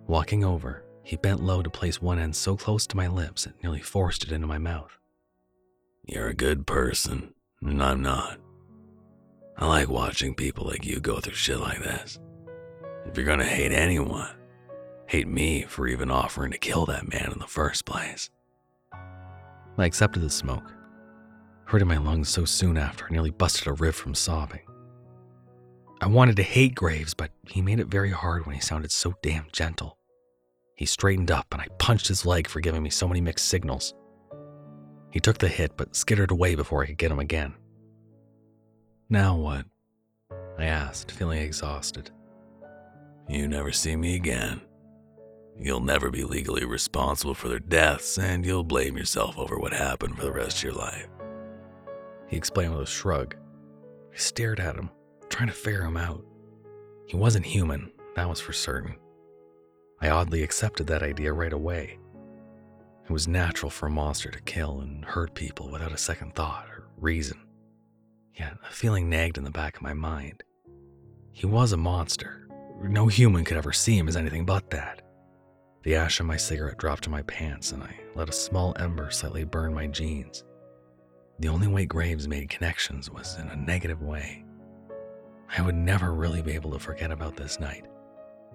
Walking 0.06 0.44
over, 0.44 0.84
he 1.02 1.16
bent 1.16 1.42
low 1.42 1.62
to 1.62 1.70
place 1.70 2.00
one 2.00 2.18
end 2.18 2.36
so 2.36 2.56
close 2.56 2.86
to 2.88 2.96
my 2.96 3.08
lips 3.08 3.46
it 3.46 3.54
nearly 3.62 3.80
forced 3.80 4.24
it 4.24 4.32
into 4.32 4.46
my 4.46 4.58
mouth. 4.58 4.98
You're 6.04 6.28
a 6.28 6.34
good 6.34 6.66
person, 6.66 7.34
and 7.60 7.82
I'm 7.82 8.02
not. 8.02 8.38
I 9.56 9.66
like 9.66 9.88
watching 9.88 10.34
people 10.34 10.66
like 10.66 10.84
you 10.84 11.00
go 11.00 11.20
through 11.20 11.34
shit 11.34 11.60
like 11.60 11.78
this. 11.78 12.18
If 13.06 13.16
you're 13.16 13.26
gonna 13.26 13.44
hate 13.44 13.72
anyone, 13.72 14.28
hate 15.06 15.28
me 15.28 15.62
for 15.62 15.86
even 15.88 16.10
offering 16.10 16.52
to 16.52 16.58
kill 16.58 16.86
that 16.86 17.08
man 17.08 17.30
in 17.32 17.38
the 17.38 17.46
first 17.46 17.84
place. 17.84 18.30
I 19.76 19.86
accepted 19.86 20.20
the 20.20 20.30
smoke, 20.30 20.72
hurting 21.66 21.88
my 21.88 21.98
lungs 21.98 22.28
so 22.28 22.44
soon 22.44 22.76
after 22.76 23.06
I 23.06 23.10
nearly 23.10 23.30
busted 23.30 23.66
a 23.66 23.72
rib 23.72 23.94
from 23.94 24.14
sobbing. 24.14 24.60
I 26.00 26.06
wanted 26.06 26.36
to 26.36 26.42
hate 26.42 26.74
Graves, 26.74 27.14
but 27.14 27.30
he 27.48 27.62
made 27.62 27.80
it 27.80 27.86
very 27.86 28.10
hard 28.10 28.44
when 28.44 28.54
he 28.54 28.60
sounded 28.60 28.90
so 28.90 29.14
damn 29.22 29.46
gentle. 29.52 29.98
He 30.76 30.86
straightened 30.86 31.30
up 31.30 31.46
and 31.52 31.60
I 31.60 31.68
punched 31.78 32.08
his 32.08 32.26
leg 32.26 32.48
for 32.48 32.60
giving 32.60 32.82
me 32.82 32.90
so 32.90 33.06
many 33.06 33.20
mixed 33.20 33.46
signals. 33.48 33.94
He 35.10 35.20
took 35.20 35.38
the 35.38 35.48
hit 35.48 35.76
but 35.76 35.94
skittered 35.94 36.30
away 36.30 36.54
before 36.54 36.82
I 36.82 36.86
could 36.86 36.98
get 36.98 37.12
him 37.12 37.18
again. 37.18 37.54
Now 39.08 39.36
what? 39.36 39.66
I 40.58 40.64
asked, 40.64 41.12
feeling 41.12 41.40
exhausted. 41.40 42.10
You 43.32 43.48
never 43.48 43.72
see 43.72 43.96
me 43.96 44.14
again. 44.14 44.60
You'll 45.58 45.80
never 45.80 46.10
be 46.10 46.22
legally 46.22 46.66
responsible 46.66 47.32
for 47.32 47.48
their 47.48 47.60
deaths, 47.60 48.18
and 48.18 48.44
you'll 48.44 48.62
blame 48.62 48.94
yourself 48.98 49.38
over 49.38 49.56
what 49.56 49.72
happened 49.72 50.18
for 50.18 50.24
the 50.24 50.32
rest 50.32 50.58
of 50.58 50.64
your 50.64 50.74
life. 50.74 51.08
He 52.28 52.36
explained 52.36 52.74
with 52.74 52.82
a 52.82 52.90
shrug. 52.90 53.34
I 54.12 54.18
stared 54.18 54.60
at 54.60 54.76
him, 54.76 54.90
trying 55.30 55.48
to 55.48 55.54
figure 55.54 55.80
him 55.80 55.96
out. 55.96 56.22
He 57.06 57.16
wasn't 57.16 57.46
human, 57.46 57.90
that 58.16 58.28
was 58.28 58.38
for 58.38 58.52
certain. 58.52 58.96
I 60.02 60.10
oddly 60.10 60.42
accepted 60.42 60.86
that 60.88 61.02
idea 61.02 61.32
right 61.32 61.54
away. 61.54 61.98
It 63.06 63.10
was 63.10 63.28
natural 63.28 63.70
for 63.70 63.86
a 63.86 63.90
monster 63.90 64.30
to 64.30 64.42
kill 64.42 64.80
and 64.80 65.06
hurt 65.06 65.34
people 65.34 65.70
without 65.70 65.92
a 65.92 65.96
second 65.96 66.34
thought 66.34 66.66
or 66.68 66.86
reason. 66.98 67.40
Yet 68.38 68.58
a 68.68 68.72
feeling 68.72 69.08
nagged 69.08 69.38
in 69.38 69.44
the 69.44 69.50
back 69.50 69.76
of 69.76 69.82
my 69.82 69.94
mind. 69.94 70.42
He 71.30 71.46
was 71.46 71.72
a 71.72 71.78
monster. 71.78 72.41
No 72.82 73.06
human 73.06 73.44
could 73.44 73.56
ever 73.56 73.72
see 73.72 73.96
him 73.96 74.08
as 74.08 74.16
anything 74.16 74.44
but 74.44 74.70
that. 74.70 75.02
The 75.84 75.94
ash 75.96 76.20
of 76.20 76.26
my 76.26 76.36
cigarette 76.36 76.78
dropped 76.78 77.04
to 77.04 77.10
my 77.10 77.22
pants, 77.22 77.72
and 77.72 77.82
I 77.82 77.94
let 78.14 78.28
a 78.28 78.32
small 78.32 78.74
ember 78.78 79.10
slightly 79.10 79.44
burn 79.44 79.74
my 79.74 79.86
jeans. 79.86 80.44
The 81.38 81.48
only 81.48 81.66
way 81.66 81.86
Graves 81.86 82.28
made 82.28 82.50
connections 82.50 83.10
was 83.10 83.36
in 83.38 83.48
a 83.48 83.56
negative 83.56 84.02
way. 84.02 84.44
I 85.56 85.62
would 85.62 85.74
never 85.74 86.14
really 86.14 86.42
be 86.42 86.52
able 86.52 86.70
to 86.72 86.78
forget 86.78 87.10
about 87.10 87.36
this 87.36 87.58
night. 87.58 87.86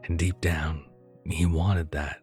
And 0.05 0.17
deep 0.17 0.39
down, 0.41 0.85
he 1.25 1.45
wanted 1.45 1.91
that. 1.91 2.21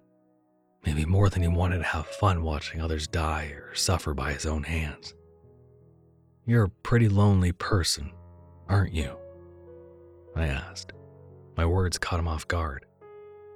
Maybe 0.86 1.04
more 1.04 1.28
than 1.28 1.42
he 1.42 1.48
wanted 1.48 1.78
to 1.78 1.84
have 1.84 2.06
fun 2.06 2.42
watching 2.42 2.80
others 2.80 3.06
die 3.06 3.46
or 3.54 3.74
suffer 3.74 4.14
by 4.14 4.32
his 4.32 4.46
own 4.46 4.62
hands. 4.62 5.14
You're 6.46 6.64
a 6.64 6.70
pretty 6.82 7.08
lonely 7.08 7.52
person, 7.52 8.12
aren't 8.68 8.92
you? 8.92 9.16
I 10.36 10.46
asked. 10.46 10.92
My 11.56 11.66
words 11.66 11.98
caught 11.98 12.20
him 12.20 12.28
off 12.28 12.48
guard. 12.48 12.86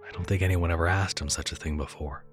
I 0.07 0.13
don't 0.13 0.27
think 0.27 0.43
anyone 0.43 0.71
ever 0.71 0.87
asked 0.87 1.21
him 1.21 1.29
such 1.29 1.53
a 1.53 1.57
thing 1.57 1.77
before. 1.77 2.25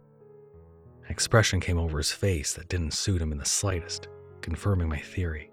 An 1.05 1.11
expression 1.11 1.59
came 1.59 1.77
over 1.77 1.97
his 1.97 2.11
face 2.11 2.53
that 2.53 2.69
didn't 2.69 2.93
suit 2.93 3.21
him 3.21 3.31
in 3.31 3.37
the 3.37 3.45
slightest, 3.45 4.07
confirming 4.41 4.89
my 4.89 4.99
theory. 4.99 5.51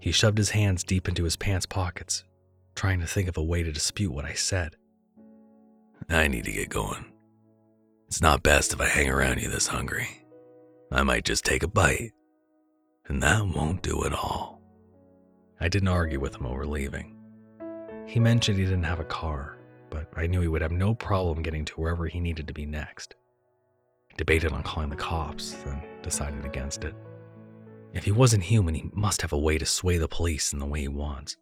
He 0.00 0.12
shoved 0.12 0.38
his 0.38 0.50
hands 0.50 0.84
deep 0.84 1.08
into 1.08 1.24
his 1.24 1.36
pants 1.36 1.66
pockets, 1.66 2.24
trying 2.74 3.00
to 3.00 3.06
think 3.06 3.28
of 3.28 3.36
a 3.36 3.42
way 3.42 3.62
to 3.62 3.72
dispute 3.72 4.12
what 4.12 4.24
I 4.24 4.34
said. 4.34 4.76
I 6.08 6.28
need 6.28 6.44
to 6.44 6.52
get 6.52 6.68
going. 6.68 7.06
It's 8.08 8.20
not 8.20 8.42
best 8.42 8.72
if 8.72 8.80
I 8.80 8.88
hang 8.88 9.08
around 9.08 9.40
you 9.40 9.48
this 9.48 9.68
hungry. 9.68 10.26
I 10.92 11.02
might 11.02 11.24
just 11.24 11.44
take 11.44 11.62
a 11.62 11.68
bite, 11.68 12.12
and 13.06 13.22
that 13.22 13.46
won't 13.46 13.82
do 13.82 14.04
at 14.04 14.12
all. 14.12 14.60
I 15.60 15.68
didn't 15.68 15.88
argue 15.88 16.20
with 16.20 16.36
him 16.36 16.46
over 16.46 16.66
leaving. 16.66 17.13
He 18.06 18.20
mentioned 18.20 18.58
he 18.58 18.64
didn't 18.64 18.84
have 18.84 19.00
a 19.00 19.04
car, 19.04 19.56
but 19.90 20.08
I 20.16 20.26
knew 20.26 20.40
he 20.40 20.48
would 20.48 20.62
have 20.62 20.72
no 20.72 20.94
problem 20.94 21.42
getting 21.42 21.64
to 21.66 21.80
wherever 21.80 22.06
he 22.06 22.20
needed 22.20 22.46
to 22.48 22.54
be 22.54 22.66
next. 22.66 23.14
I 24.10 24.14
debated 24.16 24.52
on 24.52 24.62
calling 24.62 24.90
the 24.90 24.96
cops, 24.96 25.52
then 25.64 25.82
decided 26.02 26.44
against 26.44 26.84
it. 26.84 26.94
If 27.92 28.04
he 28.04 28.12
wasn't 28.12 28.42
human, 28.42 28.74
he 28.74 28.90
must 28.92 29.22
have 29.22 29.32
a 29.32 29.38
way 29.38 29.56
to 29.58 29.66
sway 29.66 29.98
the 29.98 30.08
police 30.08 30.52
in 30.52 30.58
the 30.58 30.66
way 30.66 30.80
he 30.82 30.88
wants. 30.88 31.36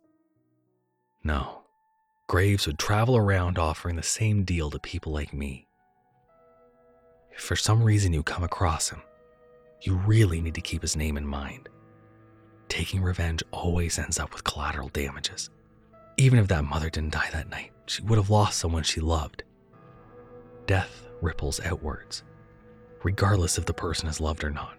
No, 1.24 1.62
Graves 2.28 2.66
would 2.66 2.78
travel 2.78 3.16
around 3.16 3.58
offering 3.58 3.96
the 3.96 4.02
same 4.02 4.44
deal 4.44 4.70
to 4.70 4.78
people 4.78 5.12
like 5.12 5.32
me. 5.32 5.66
If 7.32 7.40
for 7.40 7.56
some 7.56 7.82
reason 7.82 8.12
you 8.12 8.22
come 8.22 8.42
across 8.42 8.90
him, 8.90 9.02
you 9.80 9.96
really 9.96 10.40
need 10.40 10.54
to 10.54 10.60
keep 10.60 10.82
his 10.82 10.96
name 10.96 11.16
in 11.16 11.26
mind. 11.26 11.68
Taking 12.68 13.02
revenge 13.02 13.42
always 13.50 13.98
ends 13.98 14.18
up 14.18 14.32
with 14.32 14.44
collateral 14.44 14.88
damages. 14.88 15.50
Even 16.16 16.38
if 16.38 16.48
that 16.48 16.64
mother 16.64 16.90
didn't 16.90 17.12
die 17.12 17.30
that 17.32 17.50
night, 17.50 17.72
she 17.86 18.02
would 18.02 18.18
have 18.18 18.30
lost 18.30 18.58
someone 18.58 18.82
she 18.82 19.00
loved. 19.00 19.42
Death 20.66 21.06
ripples 21.20 21.60
outwards, 21.60 22.22
regardless 23.02 23.58
if 23.58 23.66
the 23.66 23.74
person 23.74 24.08
is 24.08 24.20
loved 24.20 24.44
or 24.44 24.50
not. 24.50 24.78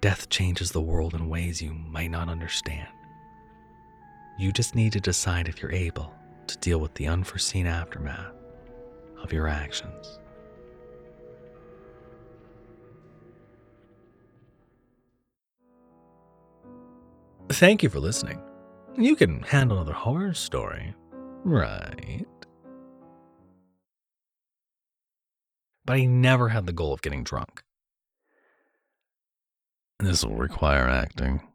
Death 0.00 0.28
changes 0.28 0.70
the 0.70 0.80
world 0.80 1.14
in 1.14 1.28
ways 1.28 1.60
you 1.60 1.72
might 1.72 2.10
not 2.10 2.28
understand. 2.28 2.88
You 4.38 4.52
just 4.52 4.74
need 4.74 4.92
to 4.92 5.00
decide 5.00 5.48
if 5.48 5.60
you're 5.60 5.72
able 5.72 6.14
to 6.46 6.56
deal 6.58 6.78
with 6.78 6.94
the 6.94 7.08
unforeseen 7.08 7.66
aftermath 7.66 8.32
of 9.20 9.32
your 9.32 9.48
actions. 9.48 10.18
Thank 17.50 17.82
you 17.82 17.88
for 17.88 17.98
listening. 17.98 18.40
You 18.98 19.14
can 19.14 19.42
handle 19.42 19.76
another 19.76 19.92
horror 19.92 20.34
story, 20.34 20.92
right? 21.44 22.26
But 25.84 25.98
he 25.98 26.08
never 26.08 26.48
had 26.48 26.66
the 26.66 26.72
goal 26.72 26.92
of 26.92 27.00
getting 27.00 27.22
drunk. 27.22 27.62
This 30.00 30.24
will 30.24 30.34
require 30.34 30.88
acting. 30.88 31.47